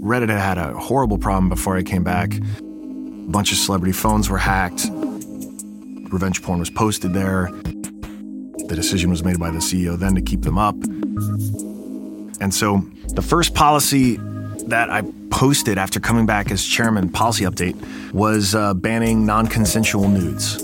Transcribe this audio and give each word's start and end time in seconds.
Reddit 0.00 0.30
had 0.30 0.56
a 0.56 0.72
horrible 0.72 1.18
problem 1.18 1.48
before 1.48 1.76
I 1.76 1.82
came 1.82 2.02
back. 2.02 2.34
A 2.34 3.30
bunch 3.30 3.52
of 3.52 3.58
celebrity 3.58 3.92
phones 3.92 4.30
were 4.30 4.38
hacked. 4.38 4.86
Revenge 6.10 6.42
porn 6.42 6.58
was 6.58 6.70
posted 6.70 7.12
there. 7.12 7.50
The 7.52 8.74
decision 8.74 9.10
was 9.10 9.22
made 9.22 9.38
by 9.38 9.50
the 9.50 9.58
CEO 9.58 9.98
then 9.98 10.14
to 10.14 10.22
keep 10.22 10.42
them 10.42 10.56
up. 10.56 10.74
And 12.40 12.54
so 12.54 12.82
the 13.08 13.22
first 13.22 13.54
policy 13.54 14.16
that 14.68 14.88
I 14.90 15.02
posted 15.30 15.76
after 15.76 16.00
coming 16.00 16.24
back 16.24 16.50
as 16.50 16.64
chairman, 16.64 17.10
policy 17.10 17.44
update, 17.44 17.76
was 18.12 18.54
uh, 18.54 18.72
banning 18.74 19.26
non 19.26 19.46
consensual 19.48 20.08
nudes. 20.08 20.56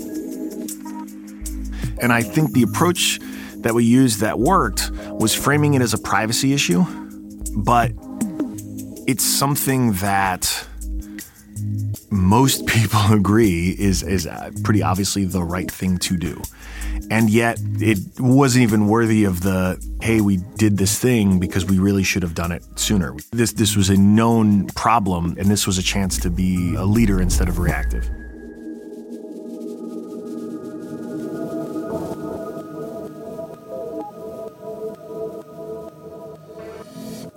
And 2.01 2.11
I 2.11 2.23
think 2.23 2.53
the 2.53 2.63
approach 2.63 3.19
that 3.57 3.73
we 3.73 3.83
used 3.83 4.19
that 4.21 4.39
worked 4.39 4.91
was 5.11 5.33
framing 5.35 5.75
it 5.75 5.81
as 5.81 5.93
a 5.93 5.97
privacy 5.97 6.53
issue, 6.53 6.85
but 7.55 7.91
it's 9.07 9.23
something 9.23 9.93
that 9.93 10.67
most 12.11 12.67
people 12.67 12.99
agree 13.11 13.75
is 13.79 14.03
is 14.03 14.27
uh, 14.27 14.51
pretty 14.63 14.83
obviously 14.83 15.25
the 15.25 15.43
right 15.43 15.71
thing 15.71 15.97
to 15.99 16.17
do. 16.17 16.41
And 17.09 17.29
yet 17.29 17.57
it 17.79 17.99
wasn't 18.19 18.63
even 18.63 18.87
worthy 18.87 19.23
of 19.23 19.41
the 19.41 19.81
hey 20.01 20.19
we 20.19 20.37
did 20.57 20.77
this 20.77 20.99
thing 20.99 21.39
because 21.39 21.65
we 21.65 21.79
really 21.79 22.03
should 22.03 22.21
have 22.21 22.35
done 22.35 22.51
it 22.51 22.63
sooner. 22.75 23.15
This 23.31 23.53
this 23.53 23.75
was 23.75 23.89
a 23.89 23.97
known 23.97 24.67
problem 24.67 25.35
and 25.39 25.49
this 25.49 25.65
was 25.65 25.77
a 25.77 25.83
chance 25.83 26.19
to 26.19 26.29
be 26.29 26.75
a 26.75 26.83
leader 26.83 27.21
instead 27.21 27.47
of 27.47 27.59
reactive. 27.59 28.09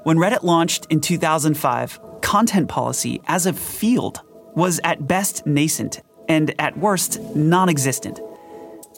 When 0.02 0.16
Reddit 0.16 0.42
launched 0.42 0.86
in 0.86 1.02
2005, 1.02 2.00
content 2.22 2.68
policy 2.68 3.20
as 3.26 3.44
a 3.44 3.52
field 3.52 4.22
was 4.54 4.80
at 4.82 5.06
best 5.06 5.46
nascent 5.46 6.00
and 6.26 6.54
at 6.58 6.78
worst 6.78 7.20
non 7.36 7.68
existent. 7.68 8.18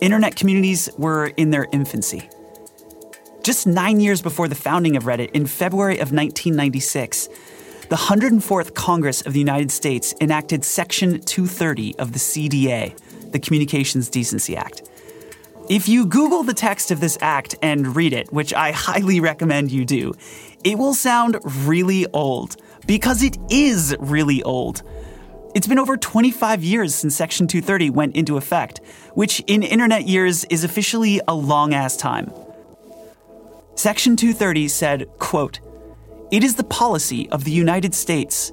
Internet 0.00 0.36
communities 0.36 0.88
were 0.98 1.26
in 1.36 1.50
their 1.50 1.66
infancy. 1.72 2.28
Just 3.42 3.66
nine 3.66 3.98
years 3.98 4.22
before 4.22 4.46
the 4.46 4.54
founding 4.54 4.96
of 4.96 5.04
Reddit, 5.04 5.32
in 5.32 5.46
February 5.46 5.94
of 5.94 6.12
1996, 6.12 7.28
the 7.88 7.96
104th 7.96 8.74
Congress 8.74 9.22
of 9.22 9.32
the 9.32 9.40
United 9.40 9.72
States 9.72 10.14
enacted 10.20 10.64
Section 10.64 11.20
230 11.20 11.98
of 11.98 12.12
the 12.12 12.20
CDA, 12.20 12.96
the 13.32 13.40
Communications 13.40 14.08
Decency 14.08 14.56
Act. 14.56 14.82
If 15.68 15.88
you 15.88 16.06
Google 16.06 16.42
the 16.42 16.54
text 16.54 16.90
of 16.90 17.00
this 17.00 17.16
act 17.20 17.54
and 17.62 17.94
read 17.94 18.12
it, 18.12 18.32
which 18.32 18.52
I 18.52 18.72
highly 18.72 19.20
recommend 19.20 19.70
you 19.70 19.84
do, 19.84 20.14
it 20.64 20.78
will 20.78 20.94
sound 20.94 21.38
really 21.44 22.06
old 22.12 22.56
because 22.86 23.22
it 23.22 23.36
is 23.50 23.96
really 23.98 24.42
old. 24.42 24.82
It's 25.54 25.66
been 25.66 25.78
over 25.78 25.96
25 25.96 26.64
years 26.64 26.94
since 26.94 27.16
Section 27.16 27.46
230 27.46 27.90
went 27.90 28.16
into 28.16 28.36
effect, 28.36 28.80
which 29.14 29.40
in 29.46 29.62
internet 29.62 30.06
years 30.06 30.44
is 30.44 30.64
officially 30.64 31.20
a 31.28 31.34
long 31.34 31.74
ass 31.74 31.96
time. 31.96 32.32
Section 33.74 34.16
230 34.16 34.68
said, 34.68 35.06
quote, 35.18 35.60
It 36.30 36.42
is 36.42 36.54
the 36.54 36.64
policy 36.64 37.28
of 37.30 37.44
the 37.44 37.50
United 37.50 37.94
States 37.94 38.52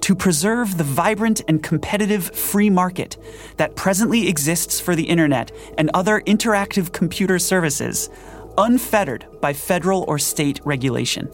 to 0.00 0.14
preserve 0.14 0.78
the 0.78 0.84
vibrant 0.84 1.42
and 1.48 1.62
competitive 1.62 2.34
free 2.34 2.70
market 2.70 3.18
that 3.56 3.76
presently 3.76 4.28
exists 4.28 4.80
for 4.80 4.94
the 4.94 5.04
internet 5.04 5.50
and 5.76 5.90
other 5.92 6.20
interactive 6.22 6.92
computer 6.92 7.38
services, 7.38 8.08
unfettered 8.56 9.26
by 9.40 9.52
federal 9.52 10.04
or 10.08 10.18
state 10.18 10.60
regulation. 10.64 11.28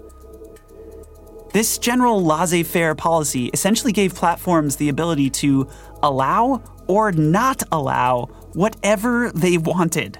This 1.54 1.78
general 1.78 2.20
laissez 2.24 2.64
faire 2.64 2.96
policy 2.96 3.46
essentially 3.52 3.92
gave 3.92 4.12
platforms 4.12 4.74
the 4.74 4.88
ability 4.88 5.30
to 5.30 5.68
allow 6.02 6.64
or 6.88 7.12
not 7.12 7.62
allow 7.70 8.24
whatever 8.54 9.30
they 9.30 9.56
wanted. 9.56 10.18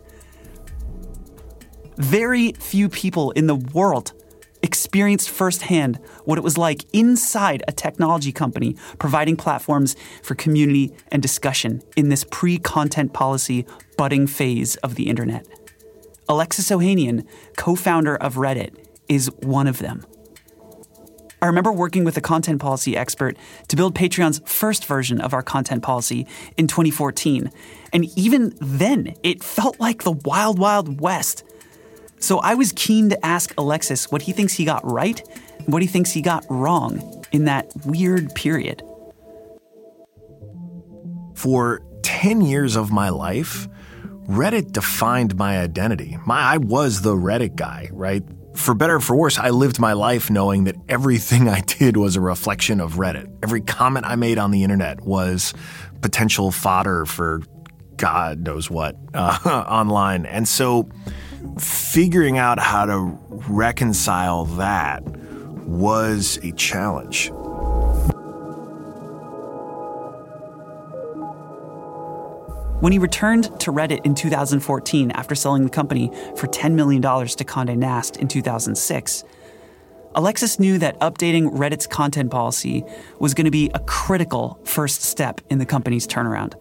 Very 1.97 2.53
few 2.53 2.89
people 2.89 3.33
in 3.33 3.49
the 3.49 3.57
world 3.57 4.13
experienced 4.63 5.29
firsthand 5.29 5.99
what 6.25 6.39
it 6.39 6.45
was 6.45 6.57
like 6.57 6.85
inside 6.93 7.65
a 7.67 7.73
technology 7.73 8.31
company 8.31 8.77
providing 9.01 9.37
platforms 9.37 9.97
for 10.23 10.37
community 10.37 10.93
and 11.11 11.21
discussion 11.21 11.83
in 11.97 12.11
this 12.11 12.25
pre 12.31 12.59
content 12.59 13.13
policy 13.13 13.67
budding 13.97 14.29
phase 14.29 14.77
of 14.77 14.95
the 14.95 15.09
internet. 15.09 15.45
Alexis 16.29 16.71
Ohanian, 16.71 17.27
co 17.57 17.75
founder 17.75 18.15
of 18.15 18.37
Reddit, 18.37 18.73
is 19.09 19.33
one 19.41 19.67
of 19.67 19.79
them. 19.79 20.07
I 21.45 21.47
remember 21.47 21.71
working 21.71 22.05
with 22.05 22.17
a 22.17 22.23
content 22.23 22.59
policy 22.59 22.97
expert 22.97 23.37
to 23.69 23.77
build 23.77 23.95
Patreon's 23.95 24.41
first 24.47 24.87
version 24.87 25.21
of 25.21 25.35
our 25.35 25.43
content 25.43 25.83
policy 25.83 26.27
in 26.57 26.67
2014. 26.67 27.51
And 27.93 28.07
even 28.17 28.55
then, 28.63 29.15
it 29.23 29.45
felt 29.45 29.79
like 29.79 30.05
the 30.05 30.13
wild, 30.13 30.59
wild 30.59 31.03
west. 31.03 31.45
So 32.19 32.39
I 32.39 32.55
was 32.55 32.73
keen 32.75 33.11
to 33.11 33.27
ask 33.27 33.53
Alexis 33.59 34.11
what 34.11 34.23
he 34.23 34.33
thinks 34.33 34.55
he 34.55 34.65
got 34.65 34.91
right 34.91 35.21
and 35.59 35.71
what 35.71 35.83
he 35.83 35.87
thinks 35.87 36.13
he 36.13 36.23
got 36.23 36.47
wrong 36.49 37.27
in 37.31 37.45
that 37.45 37.71
weird 37.85 38.35
period. 38.35 38.83
For 41.35 41.83
10 42.01 42.41
years 42.41 42.75
of 42.75 42.91
my 42.91 43.11
life, 43.11 43.69
Reddit 44.29 44.73
defined 44.73 45.37
my 45.37 45.61
identity. 45.61 46.17
My, 46.25 46.41
I 46.41 46.57
was 46.57 47.03
the 47.03 47.15
Reddit 47.15 47.55
guy, 47.55 47.91
right? 47.93 48.23
For 48.55 48.75
better 48.75 48.97
or 48.97 49.01
for 49.01 49.17
worse, 49.17 49.39
I 49.39 49.51
lived 49.51 49.79
my 49.79 49.93
life 49.93 50.31
knowing 50.31 50.65
that 50.65 50.77
everything 50.89 51.49
I 51.59 51.61
did 51.61 51.97
was 51.97 52.17
a 52.17 52.21
reflection 52.21 52.81
of 52.81 52.95
Reddit. 52.95 53.31
Every 53.43 53.61
comment 53.61 54.07
I 54.07 54.17
made 54.17 54.39
on 54.39 54.51
the 54.51 54.63
internet 54.63 55.01
was 55.03 55.55
potential 56.01 56.51
fodder 56.51 57.07
for 57.07 57.43
God 57.97 58.41
knows 58.41 58.71
what 58.71 58.97
uh, 59.15 59.39
online. 59.47 60.27
And 60.27 60.49
so 60.49 60.89
figuring 61.59 62.39
out 62.39 62.59
how 62.59 62.87
to 62.87 63.19
reconcile 63.31 64.45
that 64.45 65.03
was 65.05 66.39
a 66.43 66.53
challenge. 66.53 67.31
When 72.81 72.93
he 72.93 72.99
returned 72.99 73.45
to 73.61 73.73
Reddit 73.73 74.05
in 74.05 74.15
2014 74.15 75.11
after 75.13 75.35
selling 75.35 75.65
the 75.65 75.71
company 75.71 76.11
for 76.37 76.47
$10 76.49 76.75
million 76.75 77.01
to 77.01 77.45
Condé 77.45 77.77
Nast 77.77 78.17
in 78.17 78.29
2006, 78.29 79.25
Alexis 80.17 80.59
knew 80.59 80.79
that 80.79 80.99
updating 81.01 81.51
Reddit's 81.57 81.87
content 81.87 82.31
policy 82.31 82.85
was 83.19 83.33
going 83.33 83.47
to 83.47 83.51
be 83.51 83.71
a 83.75 83.81
critical 83.81 84.61
first 84.65 85.03
step 85.03 85.41
in 85.51 85.59
the 85.59 85.67
company's 85.67 86.07
turnaround. 86.07 86.55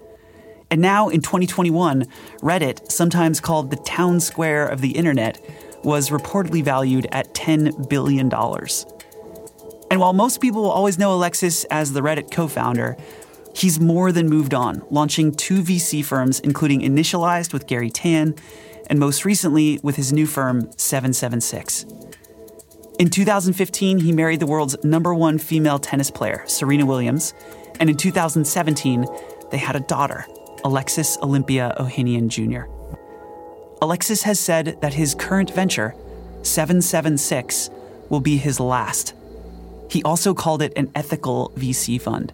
And 0.72 0.82
now 0.82 1.10
in 1.10 1.22
2021, 1.22 2.06
Reddit, 2.42 2.92
sometimes 2.92 3.40
called 3.40 3.70
the 3.70 3.78
town 3.78 4.20
square 4.20 4.68
of 4.68 4.82
the 4.82 4.92
internet, 4.92 5.40
was 5.84 6.10
reportedly 6.10 6.64
valued 6.64 7.08
at 7.12 7.34
$10 7.34 7.90
billion. 7.90 8.32
And 9.92 10.00
while 10.00 10.14
most 10.14 10.42
people 10.42 10.64
will 10.64 10.72
always 10.72 10.98
know 10.98 11.14
Alexis 11.14 11.66
as 11.66 11.94
the 11.94 12.02
Reddit 12.02 12.32
co 12.32 12.48
founder, 12.48 12.98
he's 13.54 13.80
more 13.80 14.12
than 14.12 14.28
moved 14.28 14.54
on, 14.54 14.84
launching 14.90 15.34
two 15.34 15.62
VC 15.62 16.04
firms, 16.04 16.40
including 16.40 16.82
Initialized 16.82 17.54
with 17.54 17.68
Garry 17.68 17.90
Tan, 17.90 18.36
and 18.88 19.00
most 19.00 19.26
recently 19.26 19.80
with 19.84 19.96
his 19.96 20.12
new 20.12 20.26
firm, 20.26 20.72
776. 20.78 21.86
In 23.00 23.10
2015, 23.10 24.00
he 24.00 24.12
married 24.12 24.40
the 24.40 24.48
world's 24.48 24.82
number 24.84 25.14
one 25.14 25.38
female 25.38 25.80
tennis 25.80 26.12
player, 26.12 26.44
Serena 26.48 26.86
Williams, 26.86 27.34
and 27.80 27.90
in 27.90 27.98
2017, 27.98 29.06
they 29.52 29.58
had 29.58 29.76
a 29.76 29.80
daughter, 29.80 30.26
Alexis 30.64 31.18
Olympia 31.22 31.76
Ohanian 31.80 32.28
Jr. 32.28 32.70
Alexis 33.82 34.24
has 34.24 34.40
said 34.40 34.78
that 34.82 34.94
his 34.94 35.16
current 35.16 35.52
venture, 35.52 35.96
776, 36.44 37.70
will 38.10 38.22
be 38.22 38.38
his 38.38 38.60
last. 38.60 39.14
He 39.90 40.04
also 40.04 40.34
called 40.34 40.62
it 40.62 40.74
an 40.76 40.92
ethical 40.96 41.52
VC 41.56 42.00
fund. 42.00 42.32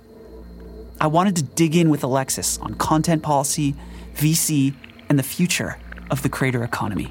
I 1.02 1.08
wanted 1.08 1.38
to 1.38 1.44
dig 1.44 1.78
in 1.78 1.90
with 1.90 2.04
Alexis 2.04 2.58
on 2.58 2.74
content 2.74 3.24
policy, 3.24 3.74
VC, 4.16 4.74
and 5.08 5.18
the 5.18 5.24
future 5.24 5.78
of 6.12 6.22
the 6.24 6.30
creator 6.30 6.64
economy. 6.64 7.10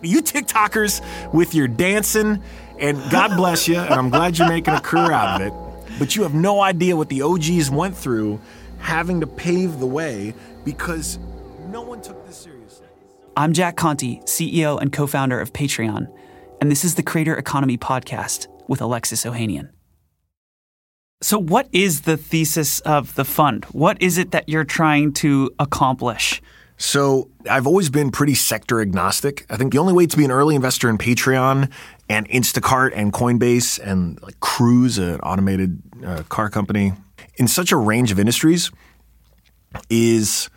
You 0.00 0.22
TikTokers 0.22 1.32
with 1.34 1.54
your 1.54 1.68
dancing, 1.68 2.42
and 2.78 2.98
God 3.10 3.36
bless 3.36 3.68
you, 3.68 3.76
and 3.76 3.92
I'm 3.92 4.08
glad 4.08 4.38
you're 4.38 4.48
making 4.48 4.74
a 4.74 4.80
career 4.80 5.12
out 5.12 5.40
of 5.40 5.46
it, 5.46 5.98
but 5.98 6.16
you 6.16 6.22
have 6.22 6.32
no 6.32 6.62
idea 6.62 6.96
what 6.96 7.10
the 7.10 7.20
OGs 7.22 7.70
went 7.70 7.94
through 7.94 8.40
having 8.78 9.20
to 9.20 9.26
pave 9.26 9.78
the 9.78 9.86
way 9.86 10.34
because 10.64 11.18
no 11.68 11.82
one 11.82 12.00
took 12.00 12.26
this 12.26 12.36
seriously. 12.36 12.86
I'm 13.36 13.52
Jack 13.52 13.76
Conte, 13.76 14.20
CEO 14.24 14.80
and 14.80 14.90
co 14.92 15.06
founder 15.06 15.38
of 15.38 15.52
Patreon, 15.52 16.10
and 16.60 16.70
this 16.70 16.84
is 16.84 16.94
the 16.94 17.02
Creator 17.02 17.36
Economy 17.36 17.76
Podcast 17.76 18.46
with 18.66 18.80
Alexis 18.80 19.24
Ohanian. 19.24 19.68
So, 21.22 21.38
what 21.38 21.68
is 21.72 22.02
the 22.02 22.16
thesis 22.16 22.80
of 22.80 23.14
the 23.14 23.24
fund? 23.24 23.64
What 23.66 24.02
is 24.02 24.18
it 24.18 24.32
that 24.32 24.48
you're 24.48 24.64
trying 24.64 25.12
to 25.14 25.50
accomplish? 25.58 26.42
So 26.82 27.30
I've 27.48 27.68
always 27.68 27.90
been 27.90 28.10
pretty 28.10 28.34
sector 28.34 28.80
agnostic. 28.80 29.46
I 29.48 29.56
think 29.56 29.72
the 29.72 29.78
only 29.78 29.92
way 29.92 30.06
to 30.06 30.16
be 30.16 30.24
an 30.24 30.32
early 30.32 30.56
investor 30.56 30.90
in 30.90 30.98
Patreon 30.98 31.70
and 32.08 32.28
Instacart 32.28 32.90
and 32.96 33.12
Coinbase 33.12 33.78
and 33.78 34.20
like 34.20 34.40
Cruise, 34.40 34.98
an 34.98 35.20
automated 35.20 35.80
uh, 36.04 36.24
car 36.28 36.50
company, 36.50 36.94
in 37.36 37.46
such 37.46 37.70
a 37.70 37.76
range 37.76 38.10
of 38.10 38.18
industries, 38.18 38.72
is 39.88 40.50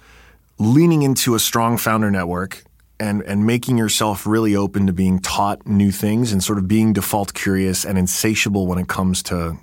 leaning 0.57 1.03
into 1.03 1.35
a 1.35 1.39
strong 1.39 1.77
founder 1.77 2.09
network 2.09 2.63
and 2.99 3.21
and 3.23 3.45
making 3.45 3.77
yourself 3.77 4.25
really 4.25 4.55
open 4.55 4.87
to 4.87 4.93
being 4.93 5.19
taught 5.19 5.67
new 5.67 5.91
things 5.91 6.31
and 6.31 6.43
sort 6.43 6.57
of 6.57 6.67
being 6.67 6.91
default 6.91 7.35
curious 7.35 7.85
and 7.85 7.99
insatiable 7.99 8.65
when 8.65 8.79
it 8.79 8.87
comes 8.87 9.21
to 9.21 9.59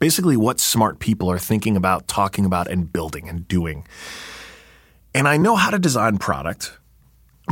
basically 0.00 0.36
what 0.36 0.58
smart 0.58 0.98
people 0.98 1.30
are 1.30 1.38
thinking 1.38 1.76
about, 1.76 2.08
talking 2.08 2.44
about, 2.44 2.66
and 2.66 2.92
building 2.92 3.28
and 3.28 3.46
doing. 3.46 3.86
And 5.14 5.28
I 5.28 5.36
know 5.36 5.54
how 5.54 5.70
to 5.70 5.78
design 5.78 6.18
product, 6.18 6.76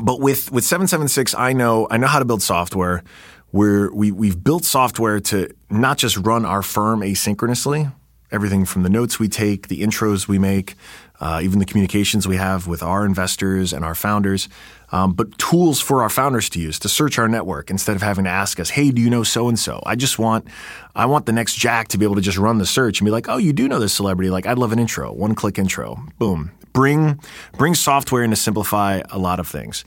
but 0.03 0.21
with 0.21 0.51
with 0.51 0.65
776, 0.65 1.35
I 1.35 1.53
know 1.53 1.87
I 1.91 1.99
know 1.99 2.09
how 2.09 2.19
to 2.19 2.25
build 2.25 2.43
software. 2.43 3.05
Where 3.51 3.91
we 3.93 4.13
we've 4.13 4.43
built 4.43 4.65
software 4.65 5.21
to 5.21 5.49
not 5.71 5.97
just 5.97 6.17
run 6.19 6.45
our 6.45 6.63
firm 6.63 7.01
asynchronously, 7.01 7.93
everything 8.31 8.65
from 8.65 8.83
the 8.83 8.91
notes 8.91 9.19
we 9.19 9.29
take, 9.29 9.69
the 9.69 9.83
intros 9.83 10.29
we 10.29 10.39
make, 10.39 10.75
uh, 11.21 11.41
even 11.43 11.59
the 11.59 11.65
communications 11.65 12.29
we 12.29 12.37
have 12.37 12.67
with 12.67 12.83
our 12.83 13.07
investors 13.07 13.73
and 13.73 13.85
our 13.85 13.95
founders, 13.95 14.49
um, 14.91 15.13
but 15.13 15.37
tools 15.39 15.81
for 15.81 16.03
our 16.03 16.09
founders 16.09 16.49
to 16.51 16.61
use 16.61 16.79
to 16.81 16.89
search 16.89 17.19
our 17.19 17.29
network 17.29 17.71
instead 17.71 17.97
of 17.97 18.03
having 18.03 18.25
to 18.25 18.31
ask 18.31 18.59
us, 18.61 18.71
"Hey, 18.71 18.91
do 18.91 19.01
you 19.03 19.11
know 19.11 19.23
so 19.23 19.49
and 19.49 19.59
so?" 19.59 19.83
I 19.85 19.97
just 19.97 20.19
want, 20.19 20.47
I 20.95 21.07
want 21.07 21.27
the 21.27 21.33
next 21.33 21.57
Jack 21.57 21.89
to 21.89 21.99
be 21.99 22.05
able 22.05 22.15
to 22.17 22.21
just 22.21 22.39
run 22.39 22.59
the 22.59 22.67
search 22.67 23.01
and 23.01 23.05
be 23.05 23.11
like, 23.11 23.29
"Oh, 23.29 23.37
you 23.37 23.53
do 23.53 23.69
know 23.69 23.79
this 23.79 23.93
celebrity? 23.93 24.31
Like, 24.31 24.47
I'd 24.47 24.59
love 24.59 24.73
an 24.73 24.79
intro, 24.79 25.13
one 25.13 25.35
click 25.35 25.59
intro, 25.59 26.03
boom." 26.19 26.53
Bring 26.73 27.21
bring 27.57 27.75
software 27.75 28.23
in 28.23 28.31
to 28.31 28.37
simplify 28.37 29.03
a 29.11 29.19
lot 29.19 29.41
of 29.41 29.49
things, 29.49 29.85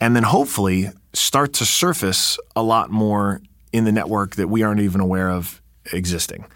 and 0.00 0.16
then 0.16 0.24
hopefully 0.24 0.90
start 1.12 1.52
to 1.54 1.64
surface 1.64 2.38
a 2.56 2.62
lot 2.62 2.90
more 2.90 3.40
in 3.72 3.84
the 3.84 3.92
network 3.92 4.36
that 4.36 4.48
we 4.48 4.62
aren't 4.62 4.80
even 4.80 5.00
aware 5.00 5.30
of 5.30 5.62
existing, 5.92 6.46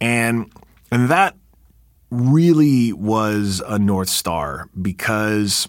and 0.00 0.50
and 0.90 1.08
that 1.10 1.36
really 2.10 2.92
was 2.92 3.62
a 3.66 3.78
North 3.78 4.08
Star 4.08 4.68
because, 4.80 5.68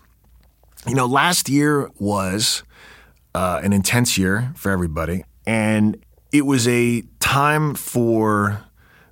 you 0.87 0.95
know, 0.95 1.05
last 1.05 1.49
year 1.49 1.89
was 1.99 2.63
uh, 3.35 3.59
an 3.63 3.73
intense 3.73 4.17
year 4.17 4.51
for 4.55 4.71
everybody. 4.71 5.23
And 5.45 6.03
it 6.31 6.45
was 6.45 6.67
a 6.67 7.03
time 7.19 7.75
for 7.75 8.63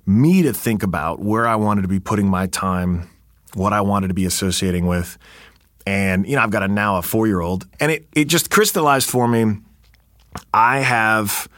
me 0.06 0.42
to 0.42 0.52
think 0.52 0.82
about 0.82 1.20
where 1.20 1.46
I 1.46 1.56
wanted 1.56 1.82
to 1.82 1.88
be 1.88 2.00
putting 2.00 2.28
my 2.28 2.46
time, 2.46 3.10
what 3.54 3.72
I 3.72 3.80
wanted 3.80 4.08
to 4.08 4.14
be 4.14 4.24
associating 4.24 4.86
with. 4.86 5.18
And, 5.86 6.26
you 6.26 6.36
know, 6.36 6.42
I've 6.42 6.50
got 6.50 6.62
a 6.62 6.68
now 6.68 6.96
a 6.96 7.02
four 7.02 7.26
year 7.26 7.40
old, 7.40 7.66
and 7.80 7.90
it, 7.92 8.08
it 8.14 8.26
just 8.26 8.50
crystallized 8.50 9.08
for 9.08 9.26
me. 9.26 9.58
I 10.52 10.80
have 10.80 11.48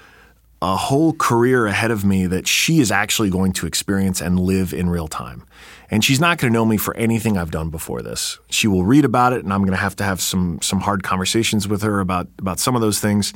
a 0.62 0.76
whole 0.76 1.12
career 1.12 1.66
ahead 1.66 1.90
of 1.90 2.04
me 2.04 2.26
that 2.26 2.46
she 2.46 2.80
is 2.80 2.90
actually 2.92 3.30
going 3.30 3.52
to 3.54 3.66
experience 3.66 4.20
and 4.20 4.38
live 4.38 4.72
in 4.72 4.88
real 4.88 5.08
time. 5.08 5.44
And 5.92 6.04
she's 6.04 6.20
not 6.20 6.38
going 6.38 6.52
to 6.52 6.54
know 6.56 6.64
me 6.64 6.76
for 6.76 6.96
anything 6.96 7.37
I've 7.37 7.50
done 7.50 7.69
before 7.69 8.00
this. 8.00 8.38
She 8.48 8.69
will 8.69 8.84
read 8.84 9.04
about 9.04 9.32
it, 9.32 9.42
and 9.42 9.52
I'm 9.52 9.62
going 9.62 9.72
to 9.72 9.76
have 9.76 9.96
to 9.96 10.04
have 10.04 10.20
some 10.20 10.60
some 10.62 10.81
hard 10.81 11.02
conversations 11.02 11.66
with 11.66 11.82
her 11.82 12.00
about 12.00 12.28
about 12.38 12.60
some 12.60 12.76
of 12.76 12.81
those 12.81 13.00
things. 13.00 13.34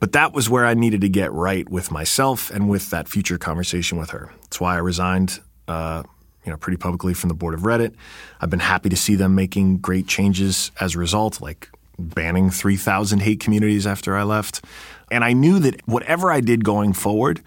But 0.00 0.12
that 0.12 0.32
was 0.34 0.50
where 0.50 0.66
I 0.66 0.74
needed 0.74 1.00
to 1.00 1.08
get 1.08 1.32
right 1.32 1.68
with 1.68 1.90
myself 1.90 2.50
and 2.50 2.68
with 2.68 2.90
that 2.90 3.08
future 3.08 3.38
conversation 3.38 3.98
with 3.98 4.10
her. 4.10 4.30
That's 4.42 4.60
why 4.60 4.74
I 4.74 4.78
resigned. 4.78 5.40
Uh, 5.66 6.02
you 6.44 6.50
know, 6.50 6.58
pretty 6.58 6.76
publicly 6.76 7.14
from 7.14 7.28
the 7.28 7.34
board 7.34 7.54
of 7.54 7.60
Reddit. 7.60 7.94
I've 8.38 8.50
been 8.50 8.60
happy 8.60 8.90
to 8.90 8.96
see 8.96 9.14
them 9.14 9.34
making 9.34 9.78
great 9.78 10.06
changes 10.06 10.70
as 10.78 10.94
a 10.94 10.98
result, 10.98 11.40
like 11.40 11.70
banning 11.98 12.50
3,000 12.50 13.20
hate 13.20 13.40
communities 13.40 13.86
after 13.86 14.16
I 14.16 14.24
left. 14.24 14.62
And 15.10 15.24
I 15.24 15.32
knew 15.32 15.58
that 15.60 15.86
whatever 15.86 16.30
I 16.30 16.40
did 16.40 16.64
going 16.64 16.92
forward 16.92 17.40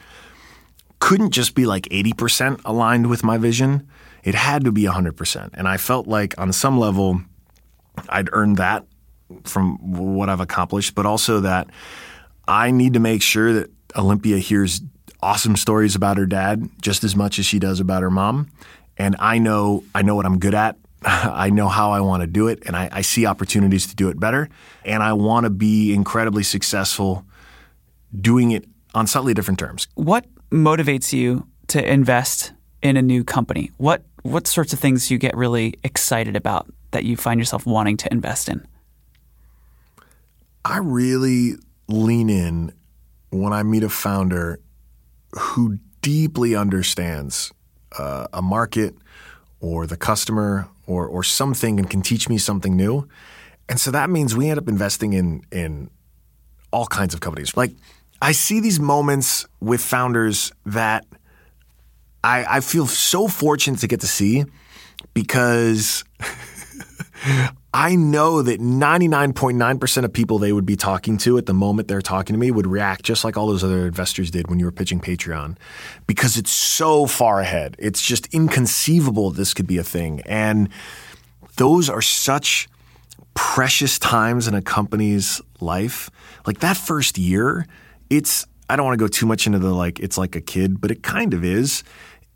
couldn't 0.99 1.31
just 1.31 1.53
be 1.53 1.65
like 1.65 1.83
80% 1.83 2.61
aligned 2.65 3.07
with 3.07 3.23
my 3.23 3.37
vision. 3.37 3.87
It 4.27 4.35
had 4.35 4.65
to 4.65 4.73
be 4.73 4.83
100%. 4.83 5.51
And 5.53 5.69
I 5.69 5.77
felt 5.77 6.05
like 6.05 6.37
on 6.37 6.51
some 6.51 6.77
level, 6.77 7.21
I'd 8.09 8.27
earned 8.33 8.57
that 8.57 8.85
from 9.45 9.77
what 9.93 10.27
I've 10.27 10.41
accomplished, 10.41 10.95
but 10.95 11.05
also 11.05 11.39
that 11.39 11.69
I 12.45 12.71
need 12.71 12.95
to 12.95 12.99
make 12.99 13.21
sure 13.21 13.53
that 13.53 13.71
Olympia 13.95 14.37
hears 14.39 14.81
awesome 15.23 15.55
stories 15.55 15.95
about 15.95 16.17
her 16.17 16.25
dad 16.25 16.69
just 16.81 17.05
as 17.05 17.15
much 17.15 17.39
as 17.39 17.45
she 17.45 17.57
does 17.57 17.79
about 17.79 18.01
her 18.01 18.11
mom. 18.11 18.49
And 18.97 19.15
I 19.17 19.37
know 19.37 19.85
I 19.95 20.01
know 20.01 20.15
what 20.15 20.25
I'm 20.25 20.39
good 20.39 20.53
at. 20.53 20.75
I 21.03 21.49
know 21.49 21.69
how 21.69 21.91
I 21.91 22.01
want 22.01 22.19
to 22.19 22.27
do 22.27 22.49
it, 22.49 22.63
and 22.65 22.75
I, 22.75 22.89
I 22.91 23.01
see 23.03 23.25
opportunities 23.25 23.87
to 23.87 23.95
do 23.95 24.09
it 24.09 24.19
better. 24.19 24.49
And 24.83 25.03
I 25.03 25.13
want 25.13 25.45
to 25.45 25.49
be 25.49 25.93
incredibly 25.93 26.43
successful 26.43 27.23
doing 28.13 28.51
it 28.51 28.65
on 28.93 29.07
slightly 29.07 29.33
different 29.33 29.57
terms. 29.57 29.87
What 29.95 30.25
motivates 30.51 31.13
you 31.13 31.47
to 31.67 31.89
invest 31.89 32.51
in 32.81 32.97
a 32.97 33.01
new 33.01 33.23
company? 33.23 33.71
What 33.77 34.03
what 34.23 34.47
sorts 34.47 34.73
of 34.73 34.79
things 34.79 35.11
you 35.11 35.17
get 35.17 35.35
really 35.35 35.75
excited 35.83 36.35
about 36.35 36.71
that 36.91 37.03
you 37.03 37.17
find 37.17 37.39
yourself 37.39 37.65
wanting 37.65 37.97
to 37.97 38.11
invest 38.11 38.49
in? 38.49 38.65
I 40.65 40.79
really 40.79 41.55
lean 41.87 42.29
in 42.29 42.73
when 43.29 43.53
I 43.53 43.63
meet 43.63 43.83
a 43.83 43.89
founder 43.89 44.59
who 45.31 45.79
deeply 46.01 46.55
understands 46.55 47.51
uh, 47.97 48.27
a 48.33 48.41
market 48.41 48.95
or 49.59 49.87
the 49.87 49.97
customer 49.97 50.67
or 50.85 51.07
or 51.07 51.23
something 51.23 51.79
and 51.79 51.89
can 51.89 52.01
teach 52.01 52.29
me 52.29 52.37
something 52.37 52.75
new. 52.75 53.07
And 53.69 53.79
so 53.79 53.91
that 53.91 54.09
means 54.09 54.35
we 54.35 54.49
end 54.49 54.59
up 54.59 54.67
investing 54.67 55.13
in 55.13 55.41
in 55.51 55.89
all 56.71 56.85
kinds 56.85 57.13
of 57.13 57.19
companies. 57.19 57.55
Like 57.55 57.71
I 58.21 58.31
see 58.31 58.59
these 58.59 58.79
moments 58.79 59.45
with 59.59 59.81
founders 59.81 60.51
that 60.65 61.05
I, 62.23 62.57
I 62.57 62.59
feel 62.59 62.87
so 62.87 63.27
fortunate 63.27 63.79
to 63.81 63.87
get 63.87 64.01
to 64.01 64.07
see 64.07 64.45
because 65.13 66.03
I 67.73 67.95
know 67.95 68.41
that 68.41 68.59
99.9% 68.59 70.03
of 70.03 70.13
people 70.13 70.39
they 70.39 70.51
would 70.51 70.65
be 70.65 70.75
talking 70.75 71.17
to 71.19 71.37
at 71.37 71.45
the 71.45 71.53
moment 71.53 71.87
they're 71.87 72.01
talking 72.01 72.33
to 72.33 72.39
me 72.39 72.49
would 72.49 72.67
react 72.67 73.03
just 73.03 73.23
like 73.23 73.37
all 73.37 73.47
those 73.47 73.63
other 73.63 73.85
investors 73.85 74.31
did 74.31 74.49
when 74.49 74.59
you 74.59 74.65
were 74.65 74.71
pitching 74.71 74.99
Patreon 74.99 75.57
because 76.07 76.37
it's 76.37 76.51
so 76.51 77.05
far 77.05 77.39
ahead. 77.39 77.75
It's 77.77 78.01
just 78.01 78.33
inconceivable 78.33 79.31
this 79.31 79.53
could 79.53 79.67
be 79.67 79.77
a 79.77 79.83
thing. 79.83 80.21
And 80.25 80.69
those 81.57 81.89
are 81.89 82.01
such 82.01 82.67
precious 83.33 83.99
times 83.99 84.47
in 84.47 84.55
a 84.55 84.61
company's 84.61 85.41
life. 85.59 86.09
Like 86.45 86.59
that 86.59 86.77
first 86.77 87.17
year, 87.17 87.67
it's 88.09 88.47
I 88.69 88.75
don't 88.75 88.85
want 88.85 88.97
to 88.97 89.03
go 89.03 89.07
too 89.07 89.25
much 89.25 89.45
into 89.45 89.59
the 89.59 89.73
like 89.73 89.99
it's 89.99 90.17
like 90.17 90.35
a 90.35 90.41
kid, 90.41 90.81
but 90.81 90.91
it 90.91 91.03
kind 91.03 91.33
of 91.33 91.43
is. 91.43 91.83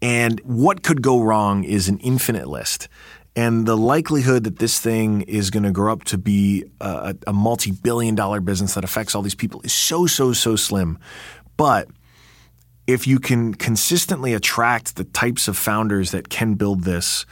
And 0.01 0.39
what 0.41 0.83
could 0.83 1.01
go 1.01 1.21
wrong 1.21 1.63
is 1.63 1.87
an 1.87 1.99
infinite 1.99 2.47
list. 2.47 2.87
And 3.35 3.65
the 3.65 3.77
likelihood 3.77 4.43
that 4.43 4.59
this 4.59 4.79
thing 4.79 5.21
is 5.21 5.51
going 5.51 5.63
to 5.63 5.71
grow 5.71 5.93
up 5.93 6.03
to 6.05 6.17
be 6.17 6.65
a, 6.81 7.15
a 7.27 7.33
multi 7.33 7.71
billion 7.71 8.15
dollar 8.15 8.41
business 8.41 8.73
that 8.73 8.83
affects 8.83 9.15
all 9.15 9.21
these 9.21 9.35
people 9.35 9.61
is 9.61 9.71
so, 9.71 10.05
so, 10.05 10.33
so 10.33 10.55
slim. 10.55 10.99
But 11.55 11.87
if 12.87 13.07
you 13.07 13.19
can 13.19 13.53
consistently 13.53 14.33
attract 14.33 14.95
the 14.95 15.05
types 15.05 15.47
of 15.47 15.57
founders 15.57 16.11
that 16.11 16.29
can 16.29 16.55
build 16.55 16.83
this 16.83 17.25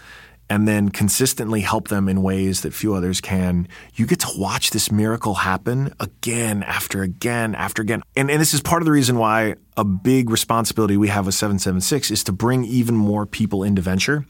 and 0.49 0.67
then 0.67 0.89
consistently 0.89 1.61
help 1.61 1.89
them 1.89 2.09
in 2.09 2.23
ways 2.23 2.61
that 2.61 2.73
few 2.73 2.95
others 2.95 3.21
can, 3.21 3.67
you 3.93 4.07
get 4.07 4.19
to 4.19 4.29
watch 4.35 4.71
this 4.71 4.91
miracle 4.91 5.35
happen 5.35 5.93
again 5.99 6.63
after 6.63 7.03
again 7.03 7.53
after 7.53 7.81
again. 7.81 8.01
And, 8.15 8.31
and 8.31 8.41
this 8.41 8.53
is 8.53 8.61
part 8.61 8.81
of 8.81 8.85
the 8.85 8.91
reason 8.91 9.17
why 9.17 9.55
a 9.77 9.83
big 9.83 10.29
responsibility 10.29 10.97
we 10.97 11.07
have 11.09 11.27
with 11.27 11.35
776 11.35 12.09
is 12.09 12.23
to 12.23 12.31
bring 12.31 12.65
even 12.65 12.95
more 12.95 13.25
people 13.25 13.63
into 13.63 13.81
venture. 13.81 14.25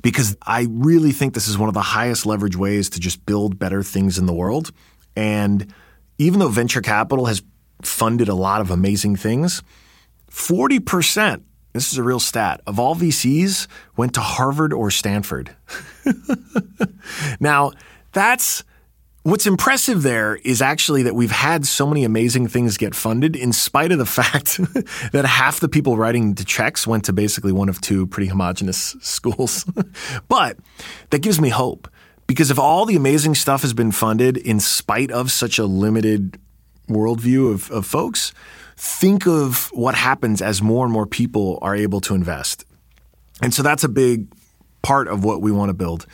Because 0.00 0.36
I 0.42 0.68
really 0.70 1.12
think 1.12 1.34
this 1.34 1.48
is 1.48 1.58
one 1.58 1.68
of 1.68 1.74
the 1.74 1.82
highest 1.82 2.24
leverage 2.24 2.56
ways 2.56 2.88
to 2.90 3.00
just 3.00 3.26
build 3.26 3.58
better 3.58 3.82
things 3.82 4.16
in 4.16 4.26
the 4.26 4.32
world. 4.32 4.72
And 5.16 5.74
even 6.18 6.38
though 6.38 6.48
venture 6.48 6.80
capital 6.80 7.26
has 7.26 7.42
funded 7.82 8.28
a 8.28 8.34
lot 8.34 8.60
of 8.60 8.70
amazing 8.70 9.16
things, 9.16 9.62
40% 10.30 11.42
this 11.72 11.92
is 11.92 11.98
a 11.98 12.02
real 12.02 12.20
stat. 12.20 12.60
Of 12.66 12.80
all 12.80 12.94
VCs, 12.94 13.66
went 13.96 14.14
to 14.14 14.20
Harvard 14.20 14.72
or 14.72 14.90
Stanford. 14.90 15.54
now, 17.40 17.72
that's 18.12 18.64
what's 19.22 19.46
impressive 19.46 20.02
there 20.02 20.36
is 20.36 20.62
actually 20.62 21.02
that 21.02 21.14
we've 21.14 21.30
had 21.30 21.66
so 21.66 21.86
many 21.86 22.04
amazing 22.04 22.48
things 22.48 22.76
get 22.76 22.94
funded 22.94 23.36
in 23.36 23.52
spite 23.52 23.92
of 23.92 23.98
the 23.98 24.06
fact 24.20 24.58
that 25.12 25.24
half 25.24 25.60
the 25.60 25.68
people 25.68 25.96
writing 25.96 26.34
the 26.34 26.44
checks 26.44 26.86
went 26.86 27.04
to 27.04 27.12
basically 27.12 27.52
one 27.52 27.68
of 27.68 27.80
two 27.80 28.06
pretty 28.06 28.28
homogenous 28.28 28.96
schools. 29.00 29.64
but 30.28 30.56
that 31.10 31.20
gives 31.20 31.40
me 31.40 31.50
hope 31.50 31.88
because 32.26 32.50
if 32.50 32.58
all 32.58 32.86
the 32.86 32.96
amazing 32.96 33.34
stuff 33.34 33.62
has 33.62 33.74
been 33.74 33.92
funded 33.92 34.36
in 34.36 34.60
spite 34.60 35.10
of 35.10 35.30
such 35.30 35.58
a 35.58 35.64
limited 35.64 36.38
worldview 36.88 37.52
of, 37.52 37.70
of 37.70 37.86
folks, 37.86 38.32
think 38.80 39.26
of 39.26 39.68
what 39.74 39.94
happens 39.94 40.40
as 40.40 40.62
more 40.62 40.86
and 40.86 40.92
more 40.92 41.04
people 41.04 41.58
are 41.60 41.76
able 41.76 42.00
to 42.00 42.14
invest. 42.14 42.64
And 43.42 43.52
so 43.52 43.62
that's 43.62 43.84
a 43.84 43.90
big 43.90 44.32
part 44.80 45.06
of 45.06 45.22
what 45.22 45.42
we 45.42 45.52
want 45.52 45.68
to 45.68 45.74
build. 45.74 46.06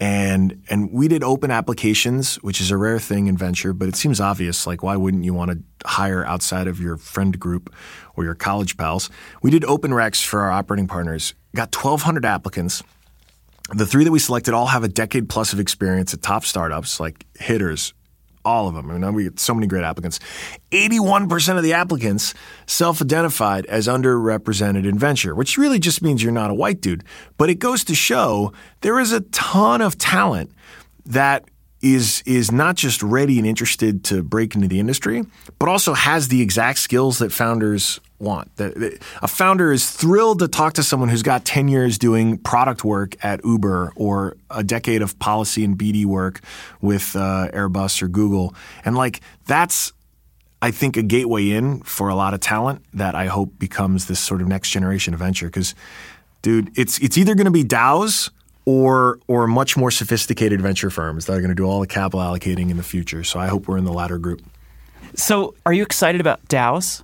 And 0.00 0.62
and 0.70 0.90
we 0.92 1.08
did 1.08 1.22
open 1.22 1.50
applications, 1.50 2.36
which 2.36 2.60
is 2.60 2.70
a 2.70 2.76
rare 2.78 2.98
thing 2.98 3.26
in 3.26 3.36
venture, 3.36 3.74
but 3.74 3.88
it 3.88 3.96
seems 3.96 4.18
obvious. 4.18 4.66
Like, 4.66 4.82
why 4.82 4.96
wouldn't 4.96 5.24
you 5.24 5.34
want 5.34 5.50
to 5.50 5.88
hire 5.88 6.24
outside 6.24 6.66
of 6.68 6.80
your 6.80 6.96
friend 6.96 7.38
group 7.38 7.74
or 8.14 8.24
your 8.24 8.34
college 8.34 8.78
pals? 8.78 9.10
We 9.42 9.50
did 9.50 9.64
open 9.64 9.90
recs 9.90 10.24
for 10.24 10.40
our 10.40 10.50
operating 10.50 10.86
partners. 10.86 11.34
Got 11.54 11.74
1,200 11.74 12.24
applicants. 12.24 12.82
The 13.74 13.86
three 13.86 14.04
that 14.04 14.10
we 14.10 14.20
selected 14.20 14.54
all 14.54 14.66
have 14.66 14.84
a 14.84 14.88
decade 14.88 15.28
plus 15.28 15.52
of 15.52 15.60
experience 15.60 16.14
at 16.14 16.22
top 16.22 16.44
startups, 16.44 16.98
like 16.98 17.26
hitters, 17.38 17.92
all 18.46 18.68
of 18.68 18.74
them. 18.74 18.90
I 18.90 18.96
mean, 18.96 19.14
we 19.14 19.24
get 19.24 19.40
so 19.40 19.52
many 19.52 19.66
great 19.66 19.82
applicants. 19.82 20.20
81% 20.70 21.56
of 21.56 21.62
the 21.62 21.72
applicants 21.72 22.32
self 22.66 23.02
identified 23.02 23.66
as 23.66 23.88
underrepresented 23.88 24.88
in 24.88 24.98
venture, 24.98 25.34
which 25.34 25.58
really 25.58 25.80
just 25.80 26.00
means 26.00 26.22
you're 26.22 26.32
not 26.32 26.50
a 26.50 26.54
white 26.54 26.80
dude. 26.80 27.04
But 27.36 27.50
it 27.50 27.56
goes 27.56 27.84
to 27.84 27.94
show 27.94 28.52
there 28.80 29.00
is 29.00 29.12
a 29.12 29.20
ton 29.20 29.82
of 29.82 29.98
talent 29.98 30.52
that 31.04 31.44
is 31.94 32.22
is 32.26 32.50
not 32.50 32.76
just 32.76 33.02
ready 33.02 33.38
and 33.38 33.46
interested 33.46 34.04
to 34.04 34.22
break 34.22 34.54
into 34.54 34.68
the 34.68 34.80
industry, 34.80 35.24
but 35.58 35.68
also 35.68 35.94
has 35.94 36.28
the 36.28 36.42
exact 36.42 36.78
skills 36.78 37.18
that 37.18 37.32
founders 37.32 38.00
want. 38.18 38.50
A 38.58 39.28
founder 39.28 39.72
is 39.72 39.90
thrilled 39.90 40.38
to 40.38 40.48
talk 40.48 40.74
to 40.74 40.82
someone 40.82 41.08
who's 41.08 41.22
got 41.22 41.44
10 41.44 41.68
years 41.68 41.98
doing 41.98 42.38
product 42.38 42.84
work 42.84 43.14
at 43.22 43.44
Uber 43.44 43.92
or 43.94 44.36
a 44.50 44.64
decade 44.64 45.02
of 45.02 45.18
policy 45.18 45.64
and 45.64 45.76
BD 45.76 46.06
work 46.06 46.40
with 46.80 47.14
uh, 47.14 47.48
Airbus 47.52 48.02
or 48.02 48.08
Google. 48.08 48.54
And 48.84 48.96
like 48.96 49.20
that's 49.46 49.92
I 50.62 50.70
think 50.70 50.96
a 50.96 51.02
gateway 51.02 51.50
in 51.50 51.82
for 51.82 52.08
a 52.08 52.14
lot 52.14 52.32
of 52.32 52.40
talent 52.40 52.82
that 52.94 53.14
I 53.14 53.26
hope 53.26 53.58
becomes 53.58 54.06
this 54.06 54.18
sort 54.18 54.40
of 54.40 54.48
next 54.48 54.70
generation 54.70 55.12
of 55.12 55.20
venture 55.20 55.50
cuz 55.50 55.74
dude, 56.42 56.70
it's 56.78 56.98
it's 56.98 57.18
either 57.18 57.34
going 57.34 57.46
to 57.46 57.50
be 57.50 57.64
DAOs 57.64 58.30
or 58.66 59.18
or 59.28 59.46
much 59.46 59.76
more 59.76 59.90
sophisticated 59.90 60.60
venture 60.60 60.90
firms 60.90 61.24
that 61.26 61.32
are 61.32 61.40
going 61.40 61.48
to 61.48 61.54
do 61.54 61.64
all 61.64 61.80
the 61.80 61.86
capital 61.86 62.20
allocating 62.20 62.70
in 62.70 62.76
the 62.76 62.82
future. 62.82 63.24
So 63.24 63.40
I 63.40 63.46
hope 63.46 63.66
we're 63.66 63.78
in 63.78 63.84
the 63.84 63.92
latter 63.92 64.18
group. 64.18 64.42
So, 65.14 65.54
are 65.64 65.72
you 65.72 65.82
excited 65.82 66.20
about 66.20 66.46
DAOs? 66.48 67.02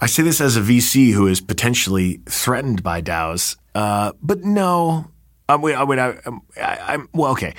I 0.00 0.06
say 0.06 0.22
this 0.22 0.40
as 0.40 0.56
a 0.56 0.60
VC 0.60 1.12
who 1.12 1.26
is 1.26 1.40
potentially 1.40 2.20
threatened 2.26 2.82
by 2.82 3.00
DAOs, 3.00 3.56
uh, 3.74 4.12
but 4.22 4.44
no. 4.44 5.10
I 5.48 5.56
mean, 5.56 5.74
I 5.74 5.84
mean, 5.86 5.98
I, 5.98 6.94
am 6.94 7.08
well. 7.14 7.32
Okay, 7.32 7.54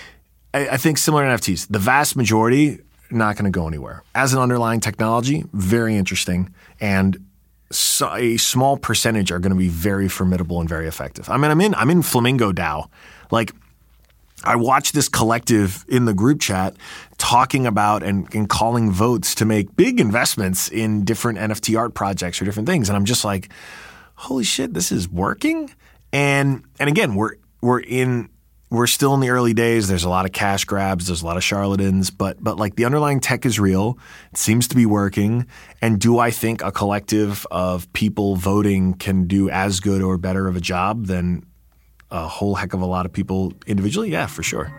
I, 0.54 0.70
I, 0.70 0.78
think 0.78 1.00
similar 1.00 1.24
to 1.24 1.30
NFTs, 1.30 1.68
the 1.70 1.80
vast 1.80 2.16
majority 2.16 2.80
not 3.10 3.36
going 3.36 3.52
to 3.52 3.58
go 3.58 3.68
anywhere. 3.68 4.04
As 4.14 4.34
an 4.34 4.40
underlying 4.40 4.80
technology, 4.80 5.44
very 5.54 5.96
interesting, 5.96 6.54
and 6.80 7.18
a 7.72 8.38
small 8.38 8.78
percentage 8.78 9.32
are 9.32 9.40
going 9.40 9.52
to 9.52 9.58
be 9.58 9.70
very 9.70 10.08
formidable 10.08 10.60
and 10.60 10.68
very 10.68 10.88
effective. 10.88 11.30
I 11.30 11.38
mean, 11.38 11.52
I'm 11.52 11.62
in 11.62 11.76
I'm 11.76 11.90
in 11.90 12.02
Flamingo 12.02 12.52
DAO, 12.52 12.90
like 13.32 13.52
I 14.44 14.56
watch 14.56 14.94
this 14.94 15.10
collective 15.10 15.86
in 15.88 16.06
the 16.06 16.14
group 16.14 16.40
chat 16.40 16.76
talking 17.18 17.66
about 17.66 18.04
and, 18.04 18.34
and, 18.34 18.48
calling 18.48 18.90
votes 18.90 19.36
to 19.36 19.46
make 19.46 19.76
big 19.76 20.00
investments 20.00 20.70
in 20.70 21.04
different 21.04 21.40
NFT 21.40 21.78
art 21.78 21.94
projects 21.94 22.42
or 22.42 22.46
different 22.46 22.68
things. 22.68 22.88
And 22.88 22.96
I'm 22.96 23.04
just 23.04 23.26
like, 23.26 23.50
holy 24.16 24.46
shit, 24.46 24.74
this 24.74 24.92
is 24.92 25.10
working. 25.10 25.70
And 26.14 26.64
and 26.80 26.90
again, 26.90 27.16
we're 27.16 27.36
we're 27.62 27.82
in 27.82 28.30
we're 28.72 28.88
still 28.88 29.16
in 29.16 29.20
the 29.20 29.30
early 29.30 29.54
days. 29.54 29.88
There's 29.88 30.04
a 30.04 30.10
lot 30.10 30.26
of 30.26 30.32
cash 30.32 30.66
grabs. 30.66 31.08
There's 31.08 31.24
a 31.24 31.26
lot 31.26 31.38
of 31.38 31.44
charlatans, 31.44 32.12
but 32.12 32.44
but 32.44 32.58
like 32.58 32.76
the 32.76 32.86
underlying 32.86 33.20
tech 33.20 33.46
is 33.46 33.60
real. 33.60 33.98
It 34.32 34.38
seems 34.38 34.68
to 34.68 34.76
be 34.76 34.86
working. 34.86 35.48
And 35.82 36.00
do 36.00 36.20
I 36.20 36.30
think 36.30 36.62
a 36.62 36.72
collective 36.72 37.48
of 37.50 37.92
people 37.94 38.36
voting 38.36 38.94
can 38.94 39.26
do 39.26 39.50
as 39.50 39.80
good 39.80 40.02
or 40.02 40.18
better 40.18 40.48
of 40.48 40.56
a 40.56 40.62
job 40.62 41.08
than 41.08 41.46
a 42.12 42.28
whole 42.28 42.56
heck 42.56 42.74
of 42.74 42.82
a 42.82 42.86
lot 42.86 43.06
of 43.06 43.14
people 43.14 43.54
individually? 43.66 44.12
Yeah, 44.12 44.28
for 44.28 44.44
sure. 44.44 44.72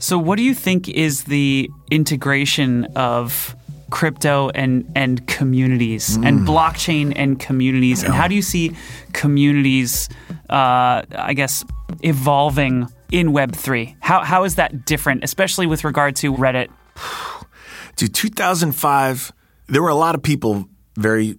So, 0.00 0.18
what 0.18 0.38
do 0.38 0.42
you 0.42 0.54
think 0.54 0.88
is 0.88 1.24
the 1.24 1.70
integration 1.90 2.86
of 2.96 3.54
crypto 3.90 4.50
and 4.54 4.90
and 4.94 5.26
communities 5.26 6.16
mm. 6.16 6.26
and 6.26 6.46
blockchain 6.46 7.12
and 7.16 7.38
communities, 7.38 8.02
yeah. 8.02 8.06
and 8.06 8.14
how 8.14 8.28
do 8.28 8.34
you 8.34 8.42
see 8.42 8.76
communities? 9.12 10.08
Uh, 10.48 11.02
I 11.14 11.34
guess 11.34 11.64
evolving 12.02 12.88
in 13.12 13.32
Web 13.32 13.54
three. 13.54 13.96
How 14.00 14.24
how 14.24 14.44
is 14.44 14.54
that 14.56 14.84
different, 14.84 15.24
especially 15.24 15.66
with 15.66 15.84
regard 15.84 16.16
to 16.16 16.32
Reddit 16.32 16.68
to 17.96 18.08
2005, 18.08 19.32
there 19.68 19.82
were 19.82 19.88
a 19.88 19.94
lot 19.94 20.14
of 20.14 20.22
people 20.22 20.68
very 20.96 21.38